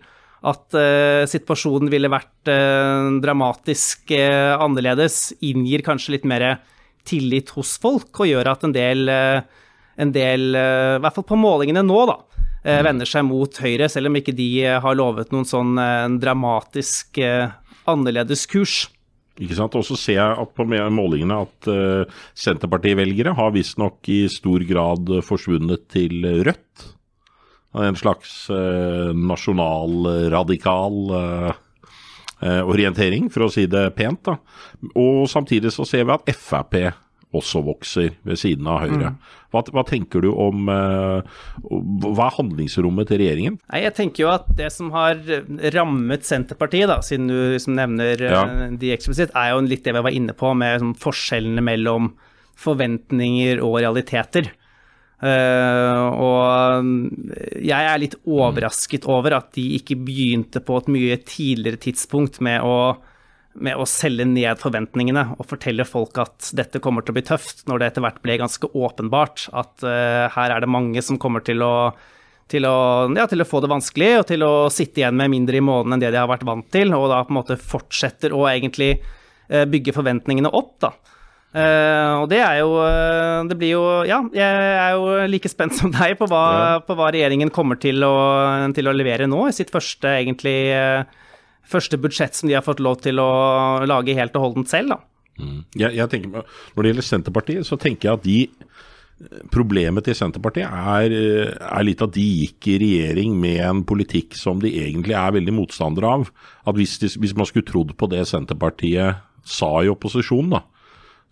at 0.46 0.78
uh, 0.78 1.26
situasjonen 1.26 1.90
ville 1.90 2.10
vært 2.10 2.52
uh, 2.54 3.10
dramatisk 3.18 4.14
annerledes, 4.14 5.32
inngir 5.42 5.82
kanskje 5.86 6.20
litt 6.20 6.30
mer 6.30 6.46
tillit 7.10 7.54
hos 7.58 7.78
folk, 7.82 8.12
og 8.22 8.30
gjør 8.30 8.52
at 8.54 8.66
en 8.68 8.76
del, 8.76 9.10
eh, 9.10 9.42
en 10.00 10.14
del 10.16 10.56
eh, 10.58 10.98
i 10.98 11.02
hvert 11.04 11.18
fall 11.18 11.28
på 11.32 11.40
målingene 11.40 11.84
nå, 11.86 12.00
da, 12.10 12.18
eh, 12.64 12.84
vender 12.86 13.10
seg 13.10 13.26
mot 13.28 13.62
Høyre, 13.64 13.90
selv 13.92 14.12
om 14.12 14.20
ikke 14.20 14.36
de 14.38 14.50
har 14.84 15.00
lovet 15.00 15.34
noen 15.34 15.48
sånn 15.48 15.76
dramatisk 16.22 17.20
annerledes 17.90 18.46
kurs. 18.50 18.88
Ikke 19.40 19.56
sant? 19.56 19.76
Og 19.80 19.86
så 19.88 19.96
ser 19.96 20.18
jeg 20.20 20.48
på 20.52 20.66
målingene 20.68 21.38
at 21.46 21.68
Senterparti-velgere 22.36 23.32
har 23.38 23.54
visstnok 23.56 24.04
i 24.12 24.28
stor 24.28 24.66
grad 24.68 25.08
forsvunnet 25.24 25.88
til 25.94 26.28
Rødt. 26.44 26.90
En 27.80 27.96
slags 27.96 28.50
nasjonalradikal 29.16 30.96
orientering, 32.68 33.30
for 33.32 33.48
å 33.48 33.52
si 33.54 33.64
det 33.72 33.96
pent. 33.96 34.28
da. 34.28 34.36
Og 34.92 35.24
samtidig 35.32 35.72
så 35.72 35.88
ser 35.88 36.04
vi 36.04 36.18
at 36.18 36.36
Frp 36.36 36.76
også 37.36 37.62
vokser 37.62 38.16
ved 38.26 38.40
siden 38.42 38.68
av 38.70 38.82
Høyre. 38.84 39.12
Mm. 39.14 39.18
Hva, 39.54 39.62
hva, 39.74 39.84
tenker 39.86 40.24
du 40.26 40.30
om 40.34 40.70
uh, 40.70 41.22
Hva 41.62 42.28
er 42.28 42.38
handlingsrommet 42.38 43.10
til 43.10 43.22
regjeringen? 43.22 43.60
Nei, 43.70 43.84
Jeg 43.86 43.96
tenker 43.98 44.24
jo 44.24 44.32
at 44.34 44.48
det 44.58 44.70
som 44.74 44.90
har 44.94 45.22
rammet 45.76 46.26
Senterpartiet, 46.26 46.90
da, 46.90 47.00
siden 47.06 47.30
du 47.30 47.38
liksom 47.54 47.78
nevner 47.78 48.26
ja. 48.26 48.44
uh, 48.46 48.64
de 48.82 48.94
eksplisitt, 48.96 49.34
er 49.38 49.54
jo 49.54 49.66
litt 49.66 49.86
det 49.86 49.94
vi 49.98 50.06
var 50.10 50.16
inne 50.16 50.38
på 50.38 50.54
med 50.58 50.82
sånn, 50.82 50.96
forskjellene 50.98 51.66
mellom 51.66 52.14
forventninger 52.60 53.62
og 53.64 53.78
realiteter. 53.80 54.50
Uh, 55.20 56.06
og 56.16 57.60
jeg 57.60 57.76
er 57.76 58.00
litt 58.00 58.16
overrasket 58.24 59.06
over 59.12 59.36
at 59.36 59.52
de 59.58 59.66
ikke 59.76 59.98
begynte 60.00 60.62
på 60.64 60.78
et 60.80 60.92
mye 60.96 61.18
tidligere 61.28 61.82
tidspunkt 61.90 62.40
med 62.46 62.64
å, 62.64 62.96
med 63.58 63.80
å 63.80 63.88
selge 63.90 64.28
ned 64.30 64.60
forventningene 64.62 65.26
og 65.38 65.48
fortelle 65.50 65.86
folk 65.88 66.20
at 66.22 66.52
dette 66.56 66.82
kommer 66.84 67.04
til 67.04 67.14
å 67.14 67.18
bli 67.18 67.26
tøft, 67.26 67.66
når 67.70 67.82
det 67.82 67.90
etter 67.90 68.06
hvert 68.06 68.22
ble 68.24 68.38
ganske 68.42 68.70
åpenbart 68.78 69.48
at 69.58 69.86
uh, 69.86 70.30
her 70.36 70.54
er 70.54 70.64
det 70.64 70.72
mange 70.72 71.02
som 71.06 71.20
kommer 71.22 71.44
til 71.46 71.64
å, 71.66 71.92
til 72.52 72.68
å, 72.70 72.78
ja, 73.18 73.26
til 73.30 73.42
å 73.42 73.50
få 73.50 73.64
det 73.64 73.72
vanskelig 73.72 74.12
og 74.20 74.28
til 74.32 74.46
å 74.46 74.54
sitte 74.74 75.04
igjen 75.04 75.18
med 75.18 75.34
mindre 75.34 75.60
i 75.60 75.66
måneden 75.66 75.98
enn 75.98 76.04
det 76.04 76.14
de 76.14 76.22
har 76.22 76.30
vært 76.30 76.48
vant 76.48 76.68
til, 76.74 76.94
og 76.96 77.10
da 77.12 77.24
på 77.26 77.34
en 77.34 77.40
måte 77.42 77.60
fortsetter 77.60 78.36
å 78.38 78.46
egentlig 78.52 78.98
uh, 79.00 79.66
bygge 79.70 79.98
forventningene 79.98 80.54
opp. 80.54 80.76
da. 80.86 80.94
Uh, 81.50 82.22
og 82.22 82.28
det 82.30 82.44
er 82.46 82.60
jo 82.60 82.76
Det 83.50 83.56
blir 83.58 83.72
jo 83.72 83.86
Ja, 84.06 84.20
jeg 84.38 84.46
er 84.46 84.92
jo 84.94 85.24
like 85.26 85.50
spent 85.50 85.74
som 85.74 85.90
deg 85.90 86.14
på 86.20 86.28
hva, 86.30 86.44
ja. 86.54 86.76
på 86.86 86.94
hva 86.94 87.08
regjeringen 87.10 87.50
kommer 87.50 87.80
til 87.82 88.06
å, 88.06 88.14
til 88.78 88.86
å, 88.86 88.94
levere 88.94 89.26
nå, 89.26 89.48
i 89.50 89.56
sitt 89.58 89.74
første, 89.74 90.12
egentlig, 90.22 90.60
første 91.70 92.00
budsjett 92.02 92.38
som 92.38 92.50
de 92.50 92.58
har 92.58 92.66
fått 92.66 92.82
lov 92.84 93.00
til 93.04 93.22
å 93.22 93.30
lage 93.88 94.18
helt 94.18 94.36
og 94.38 94.50
holdent 94.50 94.72
selv, 94.72 94.96
da. 94.96 95.00
Mm. 95.40 95.60
Jeg, 95.80 95.96
jeg 95.96 96.12
tenker, 96.12 96.50
når 96.76 96.84
det 96.84 96.92
gjelder 96.92 97.08
Senterpartiet, 97.08 97.68
så 97.68 97.78
tenker 97.80 98.10
jeg 98.10 98.20
at 98.20 98.28
de 98.28 98.40
Problemet 99.52 100.06
til 100.08 100.16
Senterpartiet 100.16 100.64
er, 100.64 101.12
er, 101.60 101.82
litt 101.84 102.00
at 102.00 102.14
de 102.16 102.24
gikk 102.24 102.70
i 102.72 102.78
regjering 102.80 103.34
med 103.36 103.58
en 103.66 103.82
politikk 103.84 104.38
som 104.40 104.62
de 104.64 104.72
egentlig 104.80 105.18
er 105.20 105.34
veldig 105.36 105.56
motstandere 105.58 106.12
av. 106.16 106.30
At 106.64 106.80
hvis, 106.80 106.94
de, 107.02 107.10
hvis 107.20 107.36
man 107.36 107.50
skulle 107.50 107.68
trodd 107.68 107.92
på 108.00 108.08
det 108.14 108.22
Senterpartiet 108.30 109.20
sa 109.44 109.74
i 109.84 109.92
opposisjon, 109.92 110.54
da, 110.56 110.64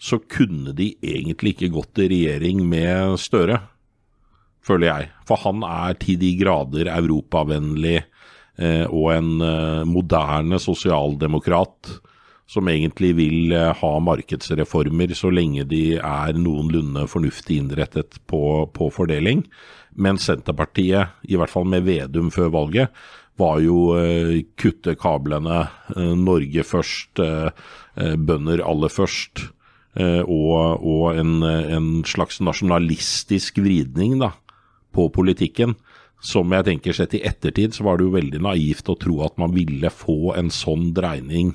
så 0.04 0.20
kunne 0.20 0.76
de 0.76 0.90
egentlig 1.00 1.56
ikke 1.56 1.72
gått 1.78 2.04
i 2.04 2.10
regjering 2.12 2.60
med 2.68 3.16
Støre, 3.24 3.62
føler 4.68 4.90
jeg. 4.90 5.10
For 5.30 5.40
han 5.46 5.64
er 5.64 5.96
til 6.02 6.20
de 6.20 6.34
grader 6.42 6.92
europavennlig 6.92 8.02
eh, 8.02 8.12
og 8.58 9.12
en 9.14 9.34
eh, 9.46 9.84
moderne 9.86 10.58
sosialdemokrat 10.62 11.98
som 12.48 12.68
egentlig 12.72 13.12
vil 13.18 13.52
eh, 13.52 13.74
ha 13.76 13.92
markedsreformer 14.00 15.12
så 15.18 15.32
lenge 15.34 15.68
de 15.68 16.00
er 16.00 16.40
noenlunde 16.40 17.06
fornuftig 17.12 17.60
innrettet 17.62 18.20
på, 18.30 18.42
på, 18.74 18.90
fordeling. 18.94 19.44
Men 20.00 20.20
Senterpartiet, 20.22 21.18
i 21.28 21.36
hvert 21.40 21.52
fall 21.52 21.68
med 21.68 21.86
Vedum 21.88 22.32
før 22.32 22.54
valget, 22.56 23.04
var 23.38 23.60
jo 23.62 23.92
eh, 24.00 24.40
kutte 24.58 24.96
kablene, 24.98 25.66
eh, 25.96 26.16
Norge 26.18 26.64
først, 26.66 27.20
eh, 27.22 27.52
eh, 28.00 28.16
bønder 28.16 28.64
aller 28.66 28.94
først. 28.94 29.50
Eh, 29.98 30.24
og, 30.24 30.86
og 30.86 31.18
en, 31.18 31.42
en, 31.44 31.92
slags 32.08 32.40
nasjonalistisk 32.40 33.60
vridning 33.66 34.20
da, 34.22 34.32
på 34.96 35.10
politikken. 35.14 35.76
Som 36.24 36.54
jeg 36.56 36.66
tenker 36.66 36.96
sett 36.98 37.14
i 37.14 37.24
ettertid, 37.28 37.76
så 37.78 37.86
var 37.86 37.98
det 37.98 38.08
jo 38.08 38.16
veldig 38.16 38.42
naivt 38.42 38.90
å 38.90 38.98
tro 38.98 39.20
at 39.26 39.38
man 39.38 39.54
ville 39.54 39.92
få 39.94 40.34
en 40.38 40.50
sånn 40.54 40.90
dreining 40.98 41.54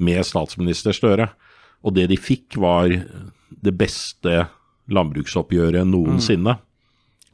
med 0.00 0.24
statsminister 0.26 0.96
Støre. 0.96 1.28
Og 1.84 1.94
det 1.96 2.08
de 2.10 2.16
fikk, 2.20 2.56
var 2.60 2.88
det 2.88 3.74
beste 3.76 4.46
landbruksoppgjøret 4.92 5.86
noensinne. 5.88 6.56
Mm. 6.56 6.62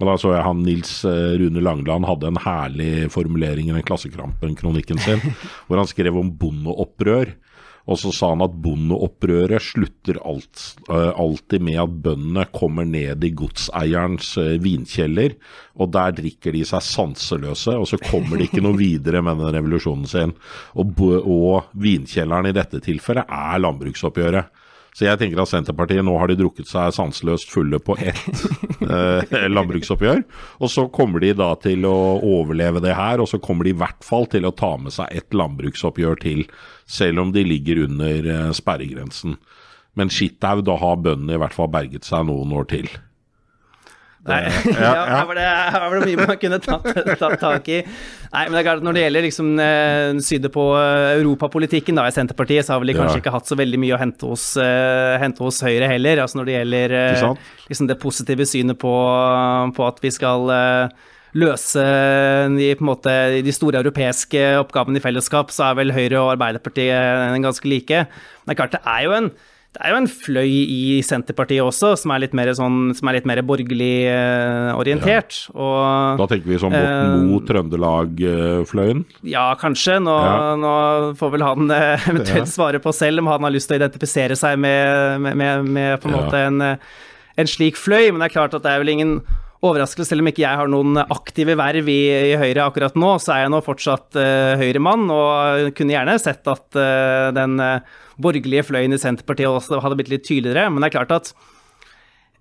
Og 0.03 0.09
Da 0.09 0.17
så 0.19 0.33
jeg 0.35 0.43
han 0.43 0.63
Nils 0.67 0.93
eh, 1.07 1.37
Rune 1.39 1.63
Langeland 1.63 2.09
hadde 2.09 2.33
en 2.33 2.41
herlig 2.43 3.07
formulering 3.15 3.69
i 3.71 3.77
den 3.77 3.87
Klassekrampen-kronikken 3.87 4.99
sin, 4.99 5.23
hvor 5.69 5.79
han 5.79 5.91
skrev 5.91 6.19
om 6.19 6.33
bondeopprør. 6.41 7.37
Og 7.91 7.99
så 7.99 8.13
sa 8.15 8.31
han 8.31 8.45
at 8.45 8.55
bondeopprøret 8.63 9.65
slutter 9.65 10.21
alt, 10.23 10.63
uh, 10.87 11.11
alltid 11.19 11.65
med 11.67 11.81
at 11.83 11.97
bøndene 12.05 12.47
kommer 12.55 12.87
ned 12.87 13.25
i 13.27 13.33
godseierens 13.35 14.37
uh, 14.39 14.55
vinkjeller, 14.63 15.35
og 15.83 15.91
der 15.97 16.15
drikker 16.21 16.55
de 16.55 16.63
seg 16.69 16.85
sanseløse, 16.87 17.75
og 17.75 17.89
så 17.91 17.99
kommer 18.05 18.39
de 18.39 18.47
ikke 18.47 18.63
noe 18.63 18.79
videre 18.79 19.25
med 19.25 19.43
den 19.43 19.57
revolusjonen 19.57 20.07
sin. 20.11 20.35
Og, 20.79 20.95
og 21.03 21.73
vinkjelleren 21.83 22.53
i 22.53 22.57
dette 22.57 22.83
tilfellet 22.85 23.27
er 23.27 23.65
landbruksoppgjøret. 23.65 24.63
Så 24.93 25.07
jeg 25.07 25.17
tenker 25.21 25.41
at 25.41 25.49
Senterpartiet 25.49 26.05
nå 26.05 26.15
har 26.21 26.29
de 26.29 26.37
drukket 26.37 26.69
seg 26.69 26.93
sanseløst 26.93 27.49
fulle 27.49 27.79
på 27.81 27.97
ett 27.97 28.43
eh, 28.85 29.47
landbruksoppgjør. 29.49 30.21
Og 30.61 30.73
så 30.73 30.85
kommer 30.93 31.25
de 31.25 31.33
da 31.39 31.55
til 31.63 31.87
å 31.89 31.95
overleve 32.21 32.83
det 32.85 32.93
her, 32.99 33.23
og 33.23 33.31
så 33.31 33.41
kommer 33.41 33.65
de 33.65 33.73
i 33.73 33.79
hvert 33.81 34.05
fall 34.05 34.29
til 34.33 34.45
å 34.45 34.53
ta 34.53 34.75
med 34.77 34.93
seg 34.93 35.09
ett 35.17 35.33
landbruksoppgjør 35.37 36.21
til, 36.27 36.45
selv 36.85 37.25
om 37.25 37.33
de 37.33 37.47
ligger 37.47 37.87
under 37.87 38.29
eh, 38.35 38.51
sperregrensen. 38.57 39.39
Men 39.97 40.13
Skithaug, 40.13 40.61
au, 40.61 40.67
da 40.69 40.77
har 40.81 41.01
bøndene 41.05 41.39
i 41.39 41.41
hvert 41.41 41.57
fall 41.57 41.73
berget 41.73 42.09
seg 42.09 42.29
noen 42.29 42.53
år 42.57 42.69
til. 42.69 42.93
Nei, 44.23 44.39
ja, 44.71 44.79
ja. 44.79 45.05
Her, 45.09 45.25
var 45.27 45.35
det, 45.35 45.45
her 45.75 45.83
var 45.83 45.97
det 45.99 46.07
mye 46.07 46.27
man 46.29 46.37
kunne 46.39 46.59
tatt, 46.63 46.85
tatt, 47.19 47.41
tak 47.41 47.71
i. 47.75 47.81
Nei, 47.83 48.43
men 48.47 48.55
det 48.55 48.61
er 48.61 48.67
klart 48.69 48.85
Når 48.87 48.95
det 48.95 49.03
gjelder 49.03 49.27
liksom, 49.27 49.49
eh, 49.65 50.21
synet 50.23 50.55
på 50.55 50.67
eh, 50.79 51.15
europapolitikken 51.17 51.99
da, 51.99 52.07
i 52.07 52.15
Senterpartiet, 52.15 52.67
så 52.67 52.77
har 52.77 52.85
vel 52.85 52.93
de 52.93 52.99
kanskje 53.01 53.19
ikke 53.19 53.35
hatt 53.35 53.51
så 53.51 53.59
veldig 53.59 53.81
mye 53.83 53.97
å 53.97 54.01
hente 54.01 54.31
hos, 54.31 54.53
uh, 54.63 55.19
hente 55.19 55.43
hos 55.43 55.59
Høyre 55.67 55.91
heller. 55.91 56.23
altså 56.23 56.39
Når 56.39 56.49
det 56.49 56.59
gjelder 56.59 56.95
uh, 56.95 57.49
liksom 57.67 57.91
det 57.91 57.99
positive 58.03 58.47
synet 58.47 58.79
på, 58.79 58.95
på 59.75 59.89
at 59.89 59.99
vi 60.05 60.15
skal 60.15 60.55
uh, 60.55 61.11
løse 61.35 61.83
de, 62.55 62.73
måte, 62.85 63.13
de, 63.43 63.55
store 63.57 63.83
europeiske 63.83 64.45
oppgavene 64.61 65.01
i 65.01 65.03
fellesskap, 65.03 65.51
så 65.51 65.73
er 65.73 65.81
vel 65.81 65.97
Høyre 65.97 66.21
og 66.21 66.37
Arbeiderpartiet 66.37 67.43
ganske 67.43 67.75
like. 67.75 68.05
Men 68.07 68.53
det 68.53 68.55
er 68.55 68.63
klart 68.63 68.79
det 68.79 68.85
er 68.87 69.09
jo 69.09 69.17
en 69.19 69.33
det 69.73 69.81
er 69.81 69.95
jo 69.95 69.99
en 70.03 70.09
fløy 70.11 70.51
i 70.69 70.81
Senterpartiet 71.01 71.65
også, 71.65 71.95
som 71.97 72.13
er 72.13 72.21
litt 72.27 72.35
mer, 72.37 72.51
sånn, 72.57 72.91
som 72.93 73.09
er 73.09 73.17
litt 73.17 73.29
mer 73.29 73.41
borgerlig 73.49 74.05
eh, 74.05 74.69
orientert. 74.77 75.39
Ja. 75.47 75.55
Og, 75.57 76.19
da 76.21 76.27
tenker 76.29 76.51
vi 76.51 76.59
sånn 76.61 76.75
Morten 76.77 77.23
Moe, 77.31 77.39
eh, 77.39 77.47
Trøndelag-fløyen? 77.49 79.01
Ja, 79.33 79.47
kanskje. 79.61 79.97
Nå, 80.05 80.13
ja. 80.13 80.35
nå, 80.61 80.75
får 81.17 81.33
vel 81.39 81.47
han 81.49 81.73
eh, 81.73 82.05
eventuelt 82.13 82.45
ja. 82.45 82.51
svare 82.53 82.83
på 82.85 82.93
selv 82.93 83.25
om 83.25 83.33
han 83.33 83.49
har 83.49 83.55
lyst 83.55 83.71
til 83.71 83.79
å 83.79 83.81
identifisere 83.81 84.37
seg 84.37 84.61
med, 84.61 85.25
med, 85.25 85.41
med, 85.41 85.73
med 85.79 85.97
på 86.05 86.11
en 86.11 86.19
måte 86.19 86.45
en, 86.51 86.61
en, 86.69 87.49
slik 87.49 87.81
fløy. 87.81 88.11
Men 88.11 88.21
det 88.21 88.29
er 88.29 88.37
klart 88.37 88.59
at 88.59 88.69
det 88.69 88.75
er 88.75 88.85
vel 88.85 88.93
ingen 88.93 89.17
overraskelse, 89.63 90.11
selv 90.11 90.21
om 90.21 90.29
ikke 90.29 90.45
jeg 90.45 90.59
har 90.59 90.69
noen 90.69 91.01
aktive 91.07 91.57
verv 91.57 91.89
i, 91.89 92.01
i 92.35 92.37
Høyre 92.37 92.67
akkurat 92.67 92.97
nå, 92.99 93.15
så 93.23 93.39
er 93.39 93.45
jeg 93.45 93.53
nå 93.55 93.61
fortsatt 93.65 94.19
uh, 94.19 94.59
Høyre-mann, 94.59 95.07
og 95.15 95.69
kunne 95.79 95.95
gjerne 95.95 96.17
sett 96.19 96.51
at 96.51 96.67
uh, 96.75 97.29
den 97.37 97.63
uh, 97.63 98.01
borgerlige 98.23 98.67
fløyen 98.69 98.95
i 98.95 99.01
Senterpartiet 99.01 99.51
også 99.51 99.81
hadde 99.83 99.99
blitt 99.99 100.13
litt 100.13 100.29
tydeligere. 100.29 100.71
Men 100.71 100.83
det 100.83 100.91
er 100.91 100.97
klart 101.01 101.17
at 101.19 101.35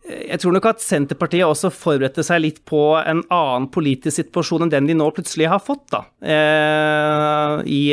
jeg 0.02 0.42
tror 0.42 0.56
nok 0.56 0.66
at 0.72 0.82
Senterpartiet 0.82 1.46
også 1.46 1.70
forberedte 1.74 2.24
seg 2.26 2.42
litt 2.42 2.64
på 2.68 2.80
en 2.98 3.22
annen 3.30 3.68
politisk 3.72 4.18
situasjon 4.18 4.66
enn 4.66 4.72
den 4.74 4.90
de 4.90 4.96
nå 4.98 5.12
plutselig 5.14 5.50
har 5.52 5.62
fått 5.62 5.84
da, 5.94 6.02
eh, 6.26 7.54
i, 7.70 7.84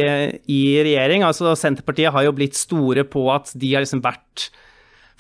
i, 0.49 0.61
regjering. 0.87 1.26
Altså 1.26 1.52
Senterpartiet 1.59 2.14
har 2.14 2.25
jo 2.25 2.33
blitt 2.38 2.57
store 2.57 3.04
på 3.04 3.26
at 3.35 3.52
de 3.52 3.75
har 3.75 3.85
liksom 3.85 4.00
vært 4.07 4.49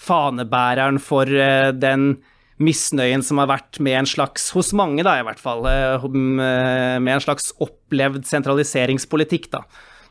fanebæreren 0.00 1.00
for 1.02 1.28
eh, 1.28 1.74
den 1.76 2.14
misnøyen 2.58 3.22
som 3.22 3.38
har 3.42 3.52
vært 3.52 3.78
med 3.84 4.00
en 4.00 4.08
slags, 4.08 4.48
hos 4.56 4.72
mange 4.76 5.04
da 5.06 5.18
i 5.20 5.26
hvert 5.28 5.42
fall, 5.42 5.68
eh, 5.68 6.08
med 6.08 7.12
en 7.18 7.26
slags 7.26 7.52
opplevd 7.60 8.24
sentraliseringspolitikk. 8.32 9.52
da. 9.52 9.66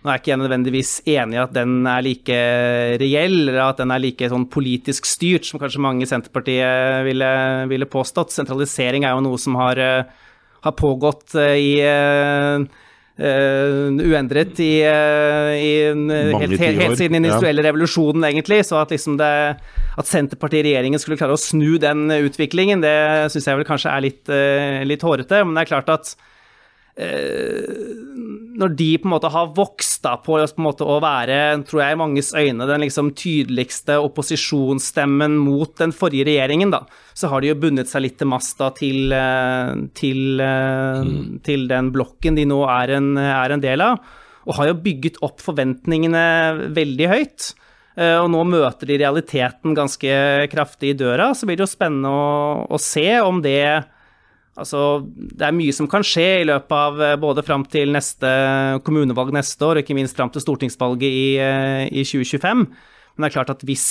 Nå 0.05 0.11
er 0.11 0.19
ikke 0.21 0.31
jeg 0.31 0.39
nødvendigvis 0.39 0.91
enig 1.09 1.35
i 1.35 1.41
at 1.41 1.53
den 1.55 1.79
er 1.89 2.03
like 2.05 2.39
reell, 3.01 3.39
eller 3.47 3.63
at 3.65 3.79
den 3.81 3.91
er 3.91 4.03
like 4.03 4.29
sånn 4.29 4.45
politisk 4.53 5.07
styrt 5.09 5.47
som 5.47 5.61
kanskje 5.61 5.81
mange 5.83 6.05
i 6.05 6.09
Senterpartiet 6.09 7.03
ville, 7.07 7.29
ville, 7.71 7.89
påstått. 7.89 8.35
Sentralisering 8.35 9.07
er 9.07 9.15
jo 9.17 9.23
noe 9.25 9.41
som 9.41 9.57
har, 9.57 9.81
eh, 9.81 10.27
har 10.67 10.77
pågått 10.77 11.35
eh, 11.41 11.55
i 11.57 11.71
Uh, 13.17 13.87
uendret 13.97 14.59
i, 14.61 14.83
uh, 14.85 15.49
i 15.57 15.69
helt, 15.89 16.51
helt, 16.61 16.81
helt, 16.83 16.99
siden 16.99 17.15
den 17.15 17.25
industrielle 17.25 17.63
ja. 17.63 17.71
revolusjonen, 17.71 18.27
egentlig. 18.29 18.59
Så 18.67 18.77
at, 18.77 18.93
liksom 18.93 19.15
det, 19.17 19.29
at 19.97 20.05
Senterpartiet 20.05 20.61
i 20.61 20.67
regjeringen 20.67 21.01
skulle 21.01 21.17
klare 21.17 21.33
å 21.33 21.41
snu 21.41 21.79
den 21.81 22.13
utviklingen, 22.13 22.83
det 22.85 22.93
syns 23.33 23.49
jeg 23.49 23.57
vel 23.57 23.65
kanskje 23.65 23.89
er 23.89 24.05
litt, 24.05 24.21
uh, 24.29 24.85
litt 24.85 25.01
hårete. 25.01 25.41
Men 25.47 25.57
det 25.57 25.65
er 25.65 25.71
klart 25.71 25.89
at 25.95 26.13
når 28.57 28.73
de 28.77 28.87
på 28.97 29.07
en 29.07 29.13
måte 29.13 29.29
har 29.31 29.51
vokst 29.55 30.01
da 30.05 30.15
på, 30.21 30.37
på 30.41 30.63
måte, 30.65 30.85
å 30.85 30.97
være, 31.03 31.37
tror 31.67 31.83
jeg 31.83 31.95
i 31.95 31.99
manges 31.99 32.31
øyne, 32.33 32.65
den 32.69 32.83
liksom 32.83 33.11
tydeligste 33.17 33.99
opposisjonsstemmen 34.01 35.37
mot 35.41 35.75
den 35.77 35.93
forrige 35.95 36.25
regjeringen, 36.31 36.73
da, 36.73 36.81
så 37.17 37.29
har 37.31 37.43
de 37.43 37.51
jo 37.51 37.59
bundet 37.61 37.91
seg 37.91 38.05
litt 38.05 38.17
til 38.17 38.31
masta 38.31 38.71
til, 38.77 39.13
eh, 39.13 39.73
til, 39.97 40.41
eh, 40.41 41.03
mm. 41.05 41.37
til 41.45 41.67
den 41.69 41.91
blokken 41.93 42.39
de 42.39 42.47
nå 42.49 42.63
er 42.79 42.97
en, 42.97 43.13
er 43.21 43.53
en, 43.53 43.63
del 43.63 43.85
av, 43.85 44.01
og 44.47 44.57
har 44.57 44.71
jo 44.71 44.81
bygget 44.81 45.21
opp 45.27 45.43
forventningene 45.43 46.25
veldig 46.73 47.11
høyt. 47.13 47.51
Eh, 47.97 48.15
og 48.17 48.31
nå 48.33 48.41
møter 48.47 48.89
de 48.89 48.97
realiteten 49.03 49.77
ganske 49.77 50.17
kraftig 50.49 50.95
i 50.95 50.97
døra, 50.97 51.29
så 51.37 51.45
blir 51.45 51.59
det 51.59 51.67
jo 51.67 51.75
spennende 51.75 52.09
å, 52.09 52.65
å 52.73 52.81
se 52.81 53.09
om 53.21 53.43
det 53.45 53.61
Altså, 54.57 55.03
det 55.13 55.45
er 55.45 55.53
mye 55.53 55.73
som 55.75 55.85
kan 55.89 56.05
skje 56.05 56.27
i 56.41 56.45
løpet 56.49 56.73
av 56.73 57.01
eh, 57.03 57.17
både 57.21 57.43
fram 57.45 57.65
til 57.69 57.91
neste 57.93 58.29
kommunevalg 58.85 59.29
neste 59.35 59.61
år, 59.61 59.77
og 59.77 59.85
ikke 59.85 59.97
minst 59.97 60.17
fram 60.17 60.31
til 60.33 60.41
stortingsvalget 60.41 61.05
i, 61.05 61.27
eh, 61.41 61.83
i 61.93 62.05
2025. 62.07 62.63
Men 62.65 63.25
det 63.25 63.29
er 63.29 63.35
klart 63.35 63.53
at 63.53 63.61
hvis, 63.67 63.85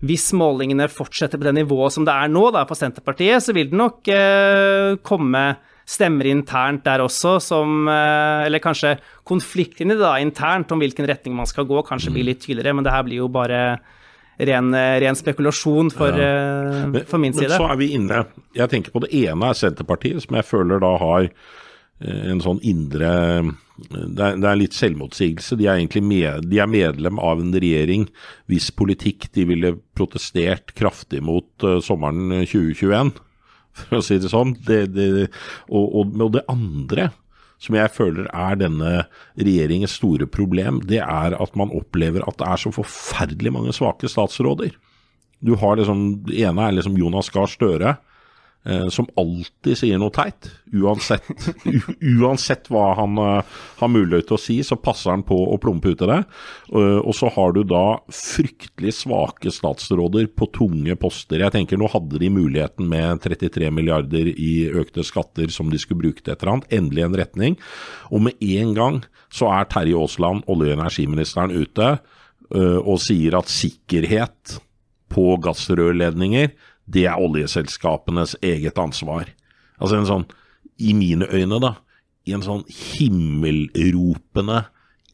hvis, 0.00 0.30
målingene 0.36 0.88
fortsetter 0.88 1.40
på 1.40 1.44
det 1.44 1.58
nivået 1.60 1.92
som 1.92 2.08
det 2.08 2.14
er 2.14 2.32
nå 2.32 2.46
da, 2.56 2.64
på 2.68 2.78
Senterpartiet, 2.78 3.44
så 3.44 3.52
vil 3.56 3.68
det 3.68 3.80
nok 3.82 4.08
eh, 4.12 4.96
komme 5.04 5.44
stemmer 5.88 6.28
internt 6.30 6.84
der 6.86 7.02
også 7.02 7.36
som 7.42 7.88
eh, 7.90 8.46
Eller 8.46 8.62
kanskje 8.62 8.94
konfliktene 9.28 9.96
internt 10.22 10.72
om 10.72 10.80
hvilken 10.80 11.08
retning 11.08 11.36
man 11.36 11.48
skal 11.50 11.68
gå, 11.68 11.82
kanskje 11.84 12.14
blir 12.14 12.30
litt 12.30 12.40
tydeligere, 12.40 12.76
men 12.76 12.86
det 12.86 12.94
her 12.94 13.04
blir 13.04 13.20
jo 13.20 13.28
bare 13.28 13.82
ren, 14.48 14.70
ren 14.74 15.18
spekulasjon 15.18 15.92
for, 15.94 16.18
ja. 16.18 16.86
men, 16.90 17.04
for, 17.08 17.22
min 17.22 17.34
side. 17.36 17.50
Men 17.50 17.60
så 17.60 17.72
er 17.72 17.80
vi 17.80 17.90
inne 17.96 18.24
Jeg 18.56 18.72
tenker 18.72 18.94
på 18.94 19.02
det 19.04 19.12
ene 19.22 19.50
er 19.50 19.58
Senterpartiet, 19.58 20.24
som 20.24 20.38
jeg 20.38 20.48
føler 20.48 20.82
da 20.82 20.92
har 21.00 21.28
eh, 21.28 22.24
en 22.32 22.42
sånn 22.44 22.62
indre 22.66 23.12
det 23.82 24.20
er, 24.20 24.36
det 24.38 24.48
er 24.48 24.58
litt 24.60 24.76
selvmotsigelse. 24.76 25.56
De 25.58 25.66
er 25.66 25.80
egentlig 25.80 26.02
med, 26.06 26.46
de 26.50 26.60
er 26.62 26.70
medlem 26.70 27.18
av 27.22 27.40
en 27.42 27.54
regjering 27.54 28.06
hvis 28.50 28.70
politikk 28.76 29.30
de 29.34 29.46
ville 29.48 29.74
protestert 29.96 30.74
kraftig 30.78 31.22
mot 31.24 31.66
uh, 31.66 31.80
sommeren 31.82 32.44
2021, 32.44 33.14
for 33.80 33.98
å 33.98 34.04
si 34.04 34.20
det 34.22 34.30
sånn. 34.32 34.54
Det, 34.68 34.84
det, 34.94 35.08
og, 35.70 35.86
og, 35.88 36.14
og 36.20 36.34
det 36.36 36.44
andre 36.52 37.10
som 37.62 37.76
jeg 37.78 37.92
føler 37.94 38.26
er 38.34 38.58
denne 38.58 38.92
regjeringens 39.38 39.94
store 40.00 40.26
problem, 40.26 40.80
det 40.90 40.98
er 41.04 41.36
at 41.38 41.58
man 41.58 41.70
opplever 41.74 42.24
at 42.26 42.40
det 42.40 42.48
er 42.48 42.62
så 42.64 42.72
forferdelig 42.74 43.52
mange 43.54 43.74
svake 43.76 44.10
statsråder. 44.10 44.74
Du 45.42 45.54
har 45.58 45.78
liksom, 45.78 46.24
Det 46.26 46.42
ene 46.42 46.66
er 46.66 46.74
liksom 46.74 46.98
Jonas 46.98 47.30
Gahr 47.30 47.50
Støre, 47.50 47.96
som 48.94 49.08
alltid 49.18 49.78
sier 49.78 49.98
noe 49.98 50.12
teit. 50.14 50.46
Uansett, 50.72 51.26
uansett 52.22 52.68
hva 52.70 52.92
han 52.94 53.18
eh, 53.18 53.56
har 53.80 53.90
mulighet 53.90 54.28
til 54.30 54.36
å 54.36 54.40
si, 54.40 54.58
så 54.64 54.78
passer 54.78 55.10
han 55.12 55.24
på 55.26 55.36
å 55.50 55.58
plumpe 55.62 55.92
ut 55.92 56.04
i 56.04 56.08
det. 56.08 56.20
Eh, 56.70 57.00
og 57.00 57.12
så 57.18 57.30
har 57.34 57.56
du 57.56 57.62
da 57.66 57.98
fryktelig 58.12 58.94
svake 59.00 59.52
statsråder 59.52 60.30
på 60.38 60.48
tunge 60.54 60.96
poster. 61.00 61.42
Jeg 61.42 61.56
tenker 61.56 61.80
Nå 61.80 61.90
hadde 61.90 62.20
de 62.22 62.30
muligheten 62.30 62.86
med 62.90 63.22
33 63.24 63.72
milliarder 63.74 64.30
i 64.30 64.52
økte 64.70 65.04
skatter 65.06 65.50
som 65.50 65.72
de 65.72 65.80
skulle 65.82 66.04
bruke 66.04 66.22
til 66.22 66.34
et 66.34 66.42
eller 66.42 66.56
annet. 66.56 66.72
Endelig 66.78 67.06
en 67.06 67.20
retning. 67.22 67.60
Og 68.14 68.28
med 68.28 68.50
en 68.62 68.74
gang 68.78 69.00
så 69.32 69.50
er 69.50 69.70
Terje 69.72 69.98
Aasland, 69.98 70.46
olje- 70.46 70.70
og 70.70 70.78
energiministeren, 70.78 71.54
ute 71.56 71.94
eh, 71.96 72.78
og 72.78 73.00
sier 73.02 73.40
at 73.40 73.50
sikkerhet 73.50 74.60
på 75.12 75.34
gassrørledninger, 75.44 76.52
det 76.92 77.06
er 77.08 77.20
oljeselskapenes 77.20 78.36
eget 78.44 78.78
ansvar. 78.80 79.30
Altså 79.80 79.98
en 79.98 80.08
sånn, 80.08 80.26
i 80.78 80.92
mine 80.96 81.28
øyne, 81.30 81.58
da, 81.62 81.76
i 82.28 82.34
en 82.36 82.44
sånn 82.44 82.62
himmelropende 82.68 84.64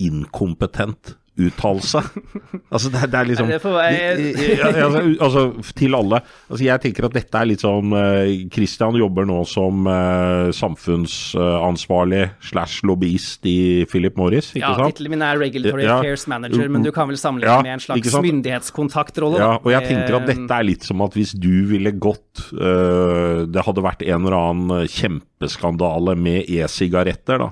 inkompetent 0.02 1.16
uttalelse. 1.38 2.02
Altså, 2.68 2.90
det, 2.92 3.00
det 3.08 3.16
er 3.16 3.24
liksom 3.30 3.48
det 3.48 3.56
altså, 3.64 5.00
altså, 5.24 5.42
Til 5.78 5.94
alle. 5.96 6.18
Altså, 6.50 6.64
jeg 6.66 6.82
tenker 6.82 7.06
at 7.08 7.14
dette 7.16 7.40
er 7.40 7.46
litt 7.48 7.62
sånn 7.64 7.94
Christian 8.52 8.96
jobber 8.98 9.24
nå 9.28 9.38
som 9.48 9.86
uh, 9.88 10.50
samfunnsansvarlig 10.52 12.26
slash 12.44 12.82
lobbyist 12.88 13.46
i 13.48 13.84
Philip 13.88 14.18
Morris, 14.20 14.50
ikke 14.52 14.64
Ja, 14.66 14.74
sant? 14.76 14.92
tittelen 14.92 15.14
min 15.16 15.24
er 15.24 15.40
Regulatory 15.40 15.86
Ja. 15.86 15.98
Affairs 15.98 16.26
Manager, 16.30 16.68
men 16.68 16.84
du 16.84 16.90
kan 16.92 17.08
vel 17.08 17.16
sammenligne 17.20 17.54
Ja, 17.56 17.62
med 17.64 17.78
en 17.78 17.84
slags 17.84 18.18
myndighetskontaktrolle? 18.28 19.40
Ja, 19.40 19.54
og 19.62 19.70
jeg 19.72 19.88
tenker 19.88 20.18
at 20.20 20.28
Eh, 20.28 20.34
dette 20.34 20.58
er 20.58 20.66
litt 20.66 20.84
som 20.84 21.00
at 21.04 21.14
hvis 21.16 21.32
du 21.38 21.64
ville 21.70 21.92
gått 21.96 22.42
uh, 22.52 23.46
Det 23.48 23.64
hadde 23.64 23.84
vært 23.84 24.02
en 24.04 24.26
eller 24.26 24.36
annen 24.36 24.88
kjempeskandale 24.92 26.16
med 26.18 26.48
e-sigaretter, 26.50 27.38
da. 27.46 27.50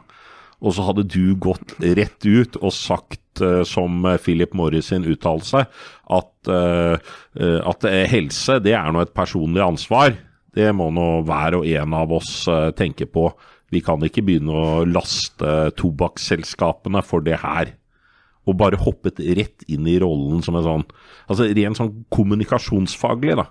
Og 0.65 0.73
så 0.77 0.87
hadde 0.87 1.05
du 1.09 1.37
gått 1.37 1.75
rett 1.81 2.25
ut 2.25 2.57
og 2.63 2.73
sagt, 2.73 3.43
øh, 3.45 3.63
som 3.69 4.07
Philip 4.25 4.55
Morris 4.57 4.89
sin 4.93 5.05
seg, 5.05 5.67
at, 6.11 6.33
øh, 6.49 6.97
øh, 7.37 7.61
at 7.61 7.89
helse 8.09 8.61
det 8.65 8.73
er 8.73 8.93
nå 8.93 9.05
et 9.05 9.15
personlig 9.15 9.63
ansvar. 9.63 10.17
Det 10.57 10.73
må 10.75 10.89
nå 10.91 11.23
hver 11.29 11.59
og 11.59 11.67
en 11.69 11.95
av 11.95 12.13
oss 12.13 12.49
tenke 12.77 13.05
på. 13.05 13.29
Vi 13.71 13.83
kan 13.85 14.01
ikke 14.01 14.23
begynne 14.25 14.55
å 14.55 14.85
laste 14.89 15.71
tobakksselskapene 15.77 17.03
for 17.05 17.21
det 17.21 17.43
her 17.43 17.75
og 18.47 18.59
bare 18.61 18.79
hoppet 18.79 19.21
rett 19.37 19.65
inn 19.67 19.87
i 19.91 19.99
rollen 19.99 20.43
som 20.47 20.59
en 20.59 20.67
sånn 20.67 20.87
Altså 21.27 21.49
rent 21.51 21.75
sånn 21.75 22.05
kommunikasjonsfaglig, 22.15 23.35
da, 23.35 23.49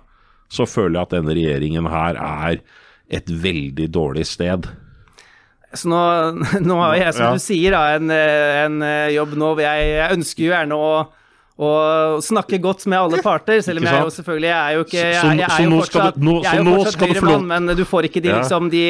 så 0.48 0.64
føler 0.64 0.94
jeg 0.96 1.02
at 1.02 1.10
denne 1.12 1.34
regjeringen 1.36 1.88
her 1.92 2.16
er 2.16 2.62
et 3.12 3.28
veldig 3.28 3.90
dårlig 3.92 4.24
sted. 4.24 4.64
Så 5.74 5.90
nå, 5.90 6.00
nå 6.68 6.80
har 6.84 6.96
jeg, 7.00 7.14
som 7.18 7.24
Ja. 7.26 7.32
du 7.34 7.42
sier, 7.42 7.74
da, 7.74 7.84
en, 7.98 8.10
eh, 8.10 8.64
en 8.64 8.82
eh, 8.86 9.14
jobb 9.16 9.34
nå 9.36 9.54
hvor 9.56 9.64
jeg, 9.64 9.88
jeg 9.96 10.18
ønsker 10.18 10.44
jo 10.46 10.52
gjerne 10.52 10.76
å, 10.78 10.90
å 11.56 11.70
snakke 12.20 12.58
godt 12.60 12.84
med 12.86 12.98
alle 13.00 13.18
parter, 13.24 13.62
selv 13.64 13.80
om 13.80 13.86
jeg 13.88 14.04
jo 14.04 14.12
selvfølgelig 14.12 14.48
jeg 14.50 14.58
er 14.60 14.74
jo 14.76 14.84
ikke 14.84 14.98
jeg, 15.00 15.38
jeg 15.40 15.48
er 15.48 15.64
jo 15.64 15.78
fortsatt, 15.80 16.18
jeg 16.20 16.50
er 16.52 16.60
jo 16.60 16.74
fortsatt 16.76 17.04
høyremann, 17.06 17.46
men 17.50 17.72
du 17.78 17.84
får 17.88 18.08
ikke 18.10 18.22
de, 18.24 18.32
liksom, 18.36 18.68
de, 18.72 18.82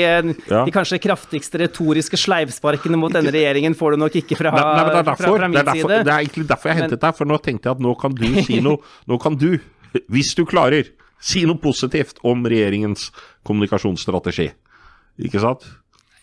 de 0.51 0.75
kanskje 0.75 0.99
kraftigste 1.05 1.63
retoriske 1.63 2.19
sleivsparkene 2.19 2.99
mot 3.01 3.15
denne 3.15 3.31
regjeringen 3.35 3.79
får 3.79 3.95
du 3.97 4.03
nok 4.03 4.19
ikke 4.23 4.39
fra, 4.41 4.51
Nei, 4.51 4.67
nei, 4.67 4.75
det, 4.75 4.83
er 4.83 4.93
fra, 4.93 5.07
derfor, 5.13 5.31
fra 5.31 5.47
det, 5.47 5.51
min 5.55 5.61
er 5.63 5.71
derfor, 5.71 5.89
side. 5.95 6.03
det 6.11 6.13
er 6.17 6.27
egentlig 6.27 6.47
derfor 6.53 6.73
jeg 6.73 6.81
hentet 6.83 7.07
deg, 7.07 7.17
for 7.23 7.31
nå 7.33 7.41
tenkte 7.47 7.71
jeg 7.71 7.79
at 7.79 7.87
nå 7.87 7.95
kan 8.03 8.19
du 8.19 8.27
si 8.51 8.61
noe 8.67 8.95
Nå 9.07 9.19
kan 9.23 9.39
du, 9.39 9.49
hvis 10.13 10.35
du 10.37 10.43
klarer, 10.47 10.91
si 11.23 11.47
noe 11.49 11.57
positivt 11.63 12.19
om 12.27 12.43
regjeringens 12.45 13.09
kommunikasjonsstrategi. 13.47 14.51
Ikke 15.25 15.41
sant? 15.41 15.65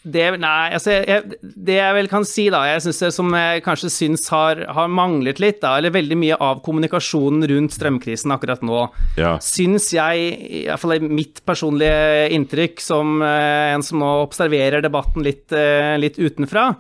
Det, 0.04 0.24
nei, 0.36 0.74
altså, 0.76 0.92
jeg, 1.00 1.38
det 1.42 1.78
jeg 1.78 1.96
vel 1.96 2.10
kan 2.12 2.26
si, 2.28 2.50
da, 2.52 2.66
jeg 2.68 2.82
synes 2.84 2.98
det 3.06 3.12
som 3.16 3.30
jeg 3.40 3.62
kanskje 3.64 3.92
syns 3.94 4.26
har, 4.34 4.60
har 4.76 4.90
manglet 4.92 5.40
litt, 5.40 5.62
da, 5.64 5.78
eller 5.80 5.94
veldig 5.96 6.18
mye 6.20 6.40
av 6.44 6.60
kommunikasjonen 6.66 7.46
rundt 7.48 7.78
strømkrisen 7.78 8.34
akkurat 8.36 8.66
nå, 8.68 8.82
Ja. 9.16 9.38
syns 9.40 9.88
jeg, 9.96 10.26
i 10.44 10.66
hvert 10.68 10.84
fall 10.84 10.98
er 10.98 11.06
mitt 11.08 11.40
personlige 11.48 12.28
inntrykk 12.36 12.84
som 12.84 13.22
eh, 13.24 13.72
en 13.78 13.86
som 13.88 14.04
nå 14.04 14.12
observerer 14.26 14.84
debatten 14.84 15.24
litt, 15.24 15.48
eh, 15.56 15.96
litt 16.04 16.20
utenfra, 16.20 16.74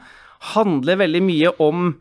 handler 0.53 0.99
veldig 0.99 1.21
mye 1.23 1.53
om 1.63 1.93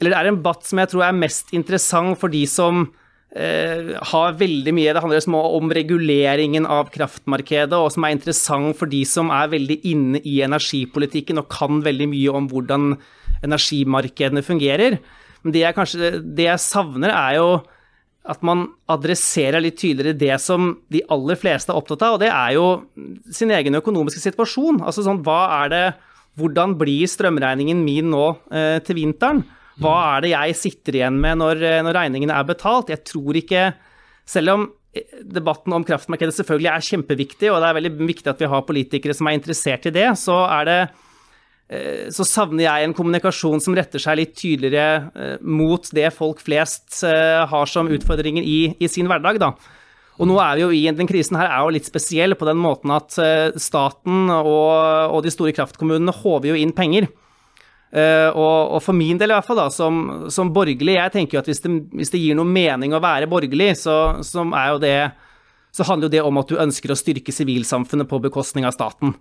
Eller 0.00 0.10
det 0.12 0.18
er 0.18 0.28
en 0.30 0.36
debatt 0.42 0.64
som 0.64 0.78
jeg 0.80 0.88
tror 0.92 1.02
er 1.08 1.16
mest 1.16 1.50
interessant 1.56 2.16
for 2.20 2.28
de 2.32 2.44
som 2.48 2.86
eh, 3.36 3.94
har 4.12 4.38
veldig 4.38 4.74
mye 4.74 4.92
Det 4.94 5.02
handler 5.02 5.20
liksom 5.20 5.38
om 5.38 5.72
reguleringen 5.72 6.66
av 6.66 6.90
kraftmarkedet, 6.94 7.76
og 7.76 7.90
som 7.94 8.04
er 8.06 8.16
interessant 8.16 8.76
for 8.78 8.90
de 8.90 9.02
som 9.08 9.32
er 9.34 9.52
veldig 9.52 9.80
inne 9.90 10.22
i 10.24 10.40
energipolitikken 10.46 11.42
og 11.42 11.50
kan 11.52 11.82
veldig 11.84 12.08
mye 12.10 12.36
om 12.36 12.48
hvordan 12.50 12.94
energimarkedene 13.46 14.44
fungerer. 14.44 14.98
Men 15.42 15.54
det 15.54 15.64
jeg 15.64 15.76
kanskje 15.76 16.16
det 16.36 16.48
jeg 16.50 16.64
savner, 16.64 17.14
er 17.14 17.38
jo 17.40 17.50
at 18.30 18.42
man 18.44 18.66
adresserer 18.92 19.62
litt 19.64 19.78
tydeligere 19.80 20.18
det 20.18 20.36
som 20.44 20.74
de 20.92 21.00
aller 21.08 21.38
fleste 21.40 21.72
er 21.72 21.78
opptatt 21.80 22.04
av, 22.04 22.18
og 22.18 22.20
det 22.22 22.28
er 22.28 22.52
jo 22.58 22.66
sin 23.32 23.52
egen 23.56 23.78
økonomiske 23.80 24.20
situasjon. 24.26 24.82
Altså 24.84 25.06
sånn, 25.06 25.24
hva 25.26 25.42
er 25.64 25.74
det 25.74 25.84
Hvordan 26.38 26.76
blir 26.78 27.10
strømregningen 27.10 27.80
min 27.82 28.06
nå 28.12 28.26
eh, 28.54 28.78
til 28.86 29.00
vinteren? 29.00 29.40
Hva 29.80 29.96
er 30.14 30.24
det 30.24 30.34
jeg 30.34 30.58
sitter 30.58 30.98
igjen 30.98 31.16
med 31.20 31.40
når, 31.40 31.62
eh, 31.64 31.80
når 31.84 31.96
regningene 31.96 32.36
er 32.36 32.48
betalt? 32.48 32.92
Jeg 32.92 33.04
tror 33.08 33.38
ikke 33.40 33.70
Selv 34.30 34.52
om 34.52 34.66
eh, 34.94 35.06
debatten 35.26 35.72
om 35.74 35.82
kraftmarkedet 35.82 36.36
selvfølgelig 36.36 36.70
er 36.70 36.84
kjempeviktig, 36.86 37.48
og 37.50 37.58
det 37.58 37.66
er 37.66 37.76
veldig 37.80 37.92
viktig 37.98 38.28
at 38.30 38.38
vi 38.38 38.50
har 38.52 38.66
politikere 38.68 39.16
som 39.16 39.26
er 39.26 39.34
interessert 39.34 39.88
i 39.88 39.92
det, 39.96 40.06
så 40.20 40.36
er 40.44 40.68
det 40.68 40.76
eh, 41.72 42.04
så 42.14 42.26
savner 42.28 42.62
jeg 42.68 42.86
en 42.86 42.94
kommunikasjon 42.94 43.64
som 43.64 43.74
retter 43.74 43.98
seg 43.98 44.20
litt 44.20 44.36
tydeligere 44.38 45.40
mot 45.42 45.88
det 45.96 46.12
folk 46.14 46.38
flest 46.44 47.00
har 47.02 47.72
som 47.72 47.90
utfordringer 47.90 48.46
i, 48.46 48.60
i 48.78 48.90
sin 48.92 49.10
hverdag, 49.10 49.40
da. 49.42 49.50
Og 50.20 50.30
nå 50.30 50.38
er 50.44 50.60
vi 50.60 50.62
jo 50.62 50.70
i 50.76 50.84
den 50.94 51.10
krisen 51.10 51.40
her 51.40 51.48
er 51.48 51.64
jo 51.64 51.74
litt 51.74 51.88
spesiell 51.88 52.36
på 52.38 52.46
den 52.46 52.60
måten 52.60 52.92
at 52.94 53.16
staten 53.58 54.30
og, 54.30 54.70
og 55.16 55.24
de 55.26 55.34
store 55.34 55.56
kraftkommunene 55.56 56.14
håver 56.20 56.52
jo 56.52 56.60
inn 56.60 56.76
penger. 56.76 57.08
Eh, 57.90 58.28
og, 58.30 58.76
og 58.76 58.82
for 58.84 58.94
min 58.94 59.18
del 59.18 59.32
i 59.32 59.34
hvert 59.34 59.48
fall, 59.48 59.58
da, 59.58 59.66
som, 59.74 60.28
som 60.30 60.52
borgerlig, 60.54 60.94
jeg 60.94 61.14
tenker 61.14 61.36
jo 61.36 61.42
at 61.42 61.50
hvis 61.50 61.62
det, 61.64 61.72
hvis 61.98 62.12
det 62.14 62.22
gir 62.22 62.38
noe 62.38 62.46
mening 62.46 62.94
å 62.94 63.02
være 63.02 63.28
borgerlig, 63.30 63.72
så, 63.82 63.96
det 64.82 64.94
så 65.74 65.86
handler 65.86 66.06
jo 66.08 66.14
det 66.14 66.22
om 66.26 66.38
at 66.38 66.50
du 66.50 66.60
ønsker 66.62 66.92
å 66.92 66.98
styrke 66.98 67.34
sivilsamfunnet 67.34 68.10
på 68.10 68.22
bekostning 68.22 68.66
av 68.66 68.74
staten. 68.76 69.14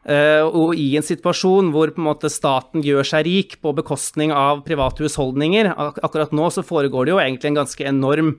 Uh, 0.00 0.46
og 0.56 0.78
i 0.80 0.94
en 0.96 1.04
situasjon 1.04 1.66
hvor 1.74 1.90
en 1.92 2.06
måte 2.06 2.30
staten 2.32 2.80
gjør 2.80 3.04
seg 3.04 3.26
rik 3.26 3.58
på 3.60 3.74
bekostning 3.76 4.30
av 4.32 4.62
private 4.64 5.04
husholdninger, 5.04 5.68
ak 5.74 5.98
akkurat 6.06 6.32
nå 6.32 6.46
så 6.54 6.64
foregår 6.64 7.04
det 7.04 7.12
jo 7.12 7.20
egentlig 7.20 7.50
en 7.50 7.58
ganske 7.58 7.84
enorm 7.84 8.30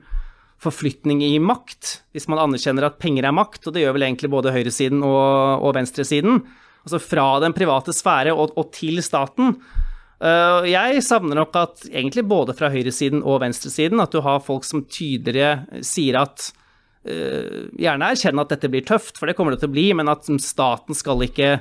forflytning 0.62 1.22
i 1.26 1.36
makt, 1.42 2.00
hvis 2.14 2.26
man 2.30 2.42
anerkjenner 2.42 2.88
at 2.88 2.98
penger 3.02 3.28
er 3.28 3.36
makt, 3.36 3.66
og 3.66 3.76
det 3.76 3.84
gjør 3.84 3.96
vel 3.96 4.08
egentlig 4.08 4.30
både 4.34 4.54
høyresiden 4.54 5.06
og, 5.06 5.62
og 5.62 5.76
venstresiden. 5.78 6.42
Altså 6.82 6.98
fra 7.02 7.26
den 7.42 7.54
private 7.54 7.94
sfære 7.94 8.34
og, 8.34 8.56
og 8.58 8.72
til 8.74 8.98
staten. 9.04 9.56
Uh, 10.22 10.62
jeg 10.70 11.02
savner 11.02 11.38
nok 11.38 11.56
at 11.58 11.86
egentlig 11.90 12.22
både 12.30 12.54
fra 12.54 12.70
høyresiden 12.70 13.24
og 13.26 13.40
venstresiden 13.42 14.02
at 14.02 14.12
du 14.14 14.20
har 14.22 14.42
folk 14.44 14.66
som 14.66 14.84
tydeligere 14.86 15.82
sier 15.82 16.20
at 16.20 16.44
uh, 17.08 17.70
Gjerne 17.74 18.12
erkjenne 18.14 18.44
at 18.44 18.52
dette 18.54 18.70
blir 18.70 18.86
tøft, 18.86 19.16
for 19.18 19.26
det 19.26 19.34
kommer 19.38 19.54
det 19.54 19.62
til 19.64 19.72
å 19.72 19.74
bli, 19.74 19.88
men 19.98 20.10
at 20.12 20.28
staten 20.42 20.94
skal 20.94 21.26
ikke 21.26 21.56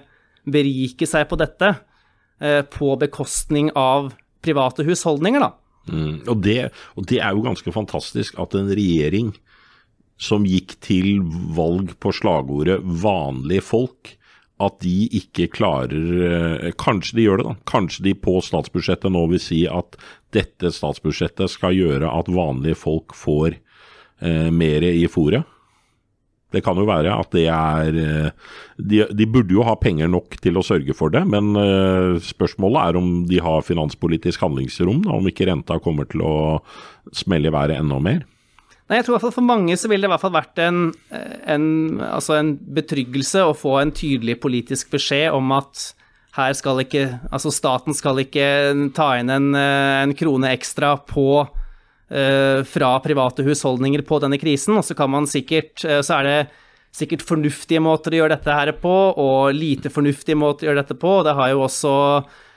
berike 0.45 1.10
seg 1.10 1.25
på 1.29 1.39
dette 1.41 1.73
uh, 1.73 2.62
på 2.69 2.93
bekostning 3.01 3.73
av 3.77 4.12
private 4.45 4.86
husholdninger, 4.86 5.41
da. 5.41 5.53
Mm, 5.89 6.21
og, 6.29 6.36
det, 6.45 6.69
og 6.93 7.07
det 7.10 7.17
er 7.21 7.34
jo 7.34 7.45
ganske 7.45 7.73
fantastisk 7.73 8.38
at 8.41 8.53
en 8.57 8.69
regjering 8.69 9.34
som 10.21 10.45
gikk 10.45 10.75
til 10.86 11.23
valg 11.55 11.95
på 11.97 12.13
slagordet 12.13 12.77
'vanlige 12.86 13.65
folk', 13.65 14.13
at 14.62 14.80
de 14.84 14.95
ikke 15.17 15.50
klarer 15.54 16.26
eh, 16.28 16.67
Kanskje 16.80 17.17
de 17.17 17.28
gjør 17.28 17.41
det, 17.41 17.47
da. 17.50 17.56
Kanskje 17.69 18.06
de 18.10 18.15
på 18.17 18.38
statsbudsjettet 18.45 19.13
nå 19.13 19.26
vil 19.34 19.41
si 19.41 19.63
at 19.69 19.97
dette 20.36 20.71
statsbudsjettet 20.74 21.52
skal 21.52 21.76
gjøre 21.76 22.12
at 22.12 22.32
vanlige 22.32 22.80
folk 22.80 23.15
får 23.17 23.58
eh, 23.58 24.50
mer 24.54 24.86
i 24.88 25.08
fôret. 25.12 25.47
Det 26.52 26.60
kan 26.65 26.76
jo 26.76 26.88
være 26.88 27.13
at 27.15 27.32
det 27.32 27.45
er 27.47 28.00
eh, 28.02 28.56
de, 28.76 29.06
de 29.08 29.28
burde 29.30 29.56
jo 29.56 29.63
ha 29.67 29.78
penger 29.80 30.12
nok 30.12 30.36
til 30.43 30.60
å 30.60 30.65
sørge 30.65 30.95
for 30.97 31.13
det, 31.13 31.24
men 31.32 31.56
eh, 31.60 32.19
spørsmålet 32.26 32.82
er 32.84 33.00
om 33.00 33.12
de 33.30 33.39
har 33.43 33.63
finanspolitisk 33.67 34.43
handlingsrom, 34.43 35.06
da, 35.08 35.15
om 35.15 35.32
ikke 35.32 35.47
renta 35.47 35.80
kommer 35.84 36.10
til 36.12 36.26
å 36.28 36.36
smelle 37.15 37.52
i 37.52 37.56
været 37.56 37.80
enda 37.80 38.02
mer. 38.04 38.26
Nei, 38.91 38.99
jeg 38.99 39.08
tror 39.08 39.13
i 39.13 39.15
hvert 39.15 39.23
fall 39.30 39.38
For 39.38 39.47
mange 39.47 39.77
så 39.80 39.88
ville 39.88 40.04
det 40.04 40.10
i 40.10 40.12
hvert 40.12 40.25
fall 40.25 40.36
vært 40.36 40.60
en, 40.60 40.84
en, 41.47 41.65
altså 42.12 42.36
en 42.36 42.51
betryggelse 42.75 43.45
å 43.47 43.56
få 43.56 43.77
en 43.80 43.93
tydelig 43.95 44.36
politisk 44.43 44.91
beskjed 44.91 45.32
om 45.38 45.54
at 45.56 45.93
her 46.36 46.51
skal 46.60 46.84
ikke 46.84 47.06
Altså 47.32 47.54
staten 47.56 47.95
skal 47.95 48.19
ikke 48.25 48.45
ta 48.95 49.13
inn 49.19 49.32
en, 49.32 49.49
en 49.56 50.15
krone 50.19 50.51
ekstra 50.51 50.97
på 51.08 51.47
fra 52.12 52.88
private 52.99 53.39
husholdninger 53.47 54.01
på 54.04 54.17
denne 54.19 54.36
krisen. 54.36 54.75
Og 54.75 54.84
så 54.84 54.97
kan 54.99 55.08
man 55.13 55.23
sikkert 55.32 55.80
Så 55.80 56.17
er 56.17 56.25
det 56.27 56.34
sikkert 56.91 57.23
fornuftige 57.23 57.80
måter 57.80 58.12
å 58.12 58.17
gjøre 58.17 58.36
dette 58.36 58.51
her 58.51 58.73
på, 58.82 58.91
og 59.15 59.56
lite 59.56 59.88
fornuftige 59.88 60.36
måter 60.36 60.67
å 60.67 60.69
gjøre 60.73 60.82
dette 60.82 60.97
på. 60.99 61.13
Det 61.23 61.38
har 61.39 61.54
jo 61.54 61.67
også 61.69 61.93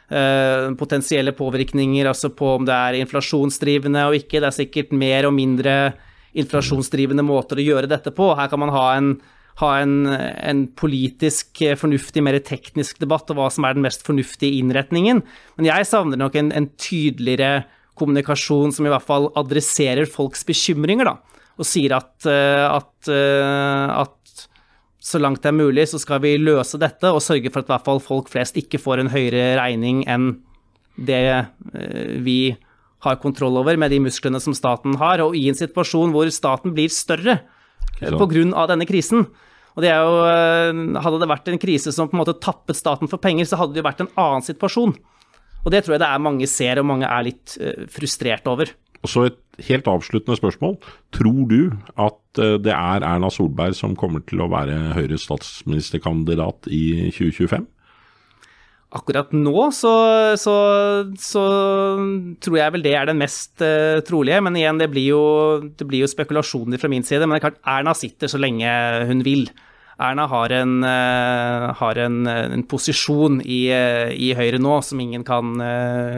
Uh, 0.04 0.68
potensielle 0.76 1.32
påvirkninger 1.32 2.04
altså 2.04 2.28
på 2.36 2.50
om 2.58 2.66
det 2.68 2.74
er 2.76 2.98
inflasjonsdrivende 3.00 4.02
og 4.04 4.18
ikke. 4.18 4.36
Det 4.36 4.50
er 4.50 4.56
sikkert 4.58 4.90
mer 4.92 5.24
og 5.24 5.32
mindre 5.32 5.94
inflasjonsdrivende 6.38 7.24
måter 7.26 7.60
å 7.60 7.64
gjøre 7.64 7.90
dette 7.90 8.12
på. 8.14 8.32
Her 8.38 8.50
kan 8.52 8.62
man 8.62 8.72
ha 8.74 8.86
en, 8.96 9.12
ha 9.62 9.70
en, 9.82 9.94
en 10.10 10.64
politisk 10.78 11.62
fornuftig, 11.80 12.24
mer 12.26 12.40
teknisk 12.42 12.98
debatt 13.02 13.30
om 13.30 13.40
hva 13.40 13.50
som 13.54 13.66
er 13.66 13.76
den 13.76 13.86
mest 13.86 14.06
fornuftige 14.06 14.58
innretningen. 14.58 15.22
Men 15.58 15.70
jeg 15.70 15.90
savner 15.90 16.20
nok 16.20 16.36
en, 16.40 16.50
en 16.54 16.70
tydeligere 16.74 17.68
kommunikasjon 17.94 18.74
som 18.74 18.88
i 18.88 18.90
hvert 18.90 19.06
fall 19.06 19.30
adresserer 19.38 20.10
folks 20.10 20.42
bekymringer, 20.48 21.12
da 21.12 21.34
og 21.60 21.68
sier 21.68 21.94
at, 21.96 22.26
eh, 22.26 22.66
at, 22.66 23.10
eh, 23.10 24.02
at, 24.02 24.46
så 25.04 25.20
langt 25.20 25.42
det 25.44 25.50
er 25.50 25.58
mulig, 25.58 25.84
så 25.90 26.00
skal 26.00 26.22
vi 26.24 26.38
løse 26.40 26.80
dette 26.80 27.10
og 27.12 27.22
sørge 27.22 27.52
for 27.52 27.60
at 27.60 27.68
i 27.68 27.74
hvert 27.74 27.88
fall 27.90 28.00
folk 28.00 28.30
flest 28.32 28.56
ikke 28.56 28.80
får 28.80 29.02
en 29.02 29.12
høyere 29.12 29.58
regning 29.60 30.00
enn 30.08 30.38
det 30.96 31.20
vi 32.24 32.54
vi 32.54 32.54
har 33.04 33.20
kontroll 33.22 33.60
over 33.60 33.78
med 33.80 33.92
de 33.92 34.00
musklene 34.02 34.40
som 34.42 34.56
staten 34.56 34.96
har, 35.00 35.22
og 35.24 35.36
i 35.36 35.46
en 35.50 35.58
situasjon 35.58 36.14
hvor 36.14 36.30
staten 36.32 36.74
blir 36.76 36.92
større 36.92 37.40
pga. 38.00 38.66
denne 38.68 38.86
krisen. 38.88 39.28
Og 39.74 39.82
det 39.82 39.90
jo, 39.90 40.14
eh, 40.26 41.02
Hadde 41.02 41.20
det 41.20 41.30
vært 41.30 41.48
en 41.50 41.58
krise 41.58 41.92
som 41.92 42.08
på 42.08 42.16
en 42.16 42.22
måte 42.22 42.38
tappet 42.40 42.76
staten 42.76 43.10
for 43.10 43.18
penger, 43.18 43.44
så 43.44 43.58
hadde 43.58 43.74
det 43.74 43.82
jo 43.82 43.90
vært 43.90 44.04
en 44.04 44.14
annen 44.16 44.42
situasjon. 44.42 44.94
Og 45.64 45.72
det 45.72 45.84
tror 45.84 45.96
jeg 45.96 46.04
det 46.04 46.10
er 46.10 46.22
mange 46.22 46.46
ser, 46.46 46.78
og 46.78 46.86
mange 46.86 47.08
er 47.08 47.24
litt 47.24 47.56
uh, 47.60 47.86
frustrert 47.88 48.46
over. 48.46 48.70
Og 49.04 49.10
så 49.10 49.26
et 49.28 49.40
helt 49.68 49.88
avsluttende 49.88 50.36
spørsmål. 50.36 50.76
Tror 51.12 51.44
du 51.48 51.60
at 52.00 52.40
eh, 52.40 52.56
det 52.58 52.72
er 52.72 53.04
Erna 53.04 53.30
Solberg 53.32 53.76
som 53.76 53.96
kommer 53.96 54.24
til 54.24 54.40
å 54.40 54.48
være 54.52 54.94
Høyres 54.96 55.26
statsministerkandidat 55.28 56.68
i 56.72 57.10
2025? 57.12 57.66
Akkurat 58.94 59.32
nå 59.34 59.58
så, 59.74 59.92
så, 60.38 60.54
så, 61.18 61.44
tror 62.44 62.56
jeg 62.60 62.74
vel 62.76 62.84
det 62.84 62.92
er 62.94 63.08
den 63.10 63.18
mest 63.18 63.58
uh, 63.64 63.98
trolige. 64.06 64.38
Men 64.44 64.54
igjen, 64.58 64.78
det 64.78 64.86
blir, 64.92 65.08
jo, 65.10 65.22
det 65.66 65.86
blir 65.90 66.04
jo 66.04 66.10
spekulasjoner 66.10 66.78
fra 66.78 66.90
min 66.92 67.02
side. 67.06 67.26
Men 67.26 67.34
det 67.34 67.40
er 67.40 67.46
klart, 67.48 67.62
Erna 67.66 67.94
sitter 67.98 68.30
så 68.30 68.38
lenge 68.38 68.70
hun 69.08 69.24
vil. 69.26 69.48
Erna 69.98 70.28
har 70.30 70.54
en, 70.54 70.76
uh, 70.86 71.72
har 71.80 72.00
en, 72.04 72.20
en 72.30 72.62
posisjon 72.70 73.40
i, 73.42 73.64
uh, 73.74 74.14
i, 74.14 74.30
Høyre 74.38 74.62
nå 74.62 74.76
som 74.86 75.02
ingen 75.02 75.26
kan, 75.26 75.58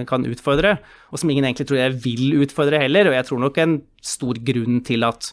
kan, 0.09 0.29
utfordre, 0.29 0.77
og 1.09 1.21
som 1.21 1.33
ingen 1.33 1.49
egentlig 1.49 1.69
tror 1.71 1.81
jeg 1.81 1.97
vil 2.05 2.43
utfordre 2.45 2.83
heller. 2.85 3.09
Og 3.09 3.17
jeg 3.17 3.29
tror 3.31 3.41
nok 3.47 3.63
en 3.65 3.79
stor 4.05 4.43
grunn 4.53 4.83
til 4.85 5.09
at 5.09 5.31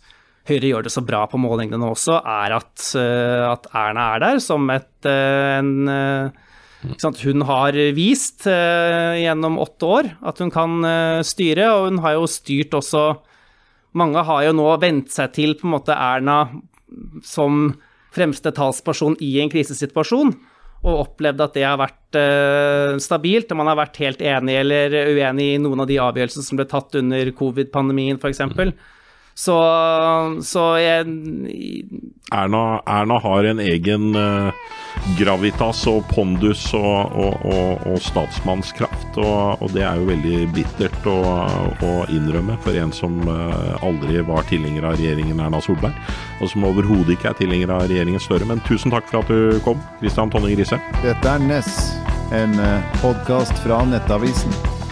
Høyre 0.47 0.71
gjør 0.71 0.87
det 0.87 0.95
så 0.95 1.03
bra 1.03 1.25
på 1.27 1.39
målingene 1.43 1.79
nå 1.79 1.91
også, 1.91 2.21
er 2.23 2.55
at, 2.55 2.87
at 3.51 3.69
Erna 3.83 4.09
er 4.15 4.25
der 4.29 4.41
som 4.43 4.67
et 4.71 5.07
en, 5.07 5.87
Hun 6.83 7.45
har 7.47 7.77
vist 7.95 8.43
gjennom 8.45 9.59
åtte 9.63 9.87
år 9.87 10.09
at 10.19 10.41
hun 10.43 10.51
kan 10.51 10.83
styre, 11.23 11.69
og 11.71 11.87
hun 11.87 12.01
har 12.03 12.17
jo 12.17 12.27
styrt 12.27 12.75
også 12.75 13.05
Mange 13.93 14.23
har 14.25 14.47
jo 14.47 14.55
nå 14.57 14.65
vent 14.81 15.11
seg 15.13 15.35
til 15.35 15.51
på 15.53 15.67
en 15.67 15.75
måte 15.75 15.93
Erna 15.93 16.47
som 17.21 17.75
fremste 18.13 18.53
talsperson 18.53 19.15
i 19.23 19.35
en 19.41 19.51
krisesituasjon, 19.53 20.33
og 20.83 20.99
opplevd 21.05 21.43
at 21.45 21.55
det 21.55 21.63
har 21.65 21.79
vært 21.79 22.17
uh, 22.19 22.97
stabilt, 23.01 23.51
og 23.51 23.61
man 23.61 23.71
har 23.71 23.79
vært 23.79 24.01
helt 24.03 24.21
enig 24.25 24.57
eller 24.59 24.97
uenig 25.13 25.53
i 25.53 25.61
noen 25.61 25.85
av 25.85 25.89
de 25.89 25.99
avgjørelsene 26.03 26.45
som 26.45 26.59
ble 26.59 26.67
tatt 26.69 26.99
under 26.99 27.31
covid-pandemien, 27.37 28.19
f.eks. 28.19 28.43
Så, 29.35 29.55
så 30.45 30.63
jeg 30.77 31.05
Erna, 32.33 32.81
Erna, 32.85 33.19
har 33.19 33.43
en 33.43 33.59
egen 33.59 34.15
uh, 34.15 34.53
gravitas 35.17 35.83
og 35.89 36.03
pondus 36.09 36.67
og, 36.77 37.13
og, 37.17 37.45
og, 37.45 37.87
og 37.89 37.97
statsmannskraft, 38.01 39.17
og, 39.21 39.65
det 39.73 39.83
er 39.85 40.01
jo 40.01 40.07
veldig 40.09 40.39
bittert 40.53 41.09
å, 41.09 41.17
å 41.85 41.93
innrømme 42.13 42.57
for 42.65 42.77
en 42.77 42.93
som 42.93 43.19
uh, 43.29 43.73
aldri 43.85 44.21
var 44.25 44.45
tilhenger 44.49 44.85
av 44.89 44.97
regjeringen 45.01 45.41
Erna 45.41 45.61
Solberg, 45.65 45.97
og 46.41 46.53
som 46.53 46.69
overhodet 46.69 47.17
ikke 47.17 47.33
er 47.33 47.41
tilhenger 47.41 47.73
av 47.73 47.87
regjeringen 47.89 48.21
Støre. 48.23 48.47
Men 48.49 48.61
tusen 48.69 48.93
takk 48.93 49.09
for 49.09 49.21
at 49.23 49.33
du 49.33 49.59
kom, 49.65 49.81
Kristian 50.01 50.33
Tonning 50.33 50.57
Grise. 50.57 50.79
Dette 51.01 51.35
er 51.35 51.41
Ness, 51.49 51.73
en 52.33 52.57
uh, 52.61 52.69
eh, 52.77 52.95
podkast 53.01 53.57
fra 53.65 53.81
Nettavisen. 53.89 54.82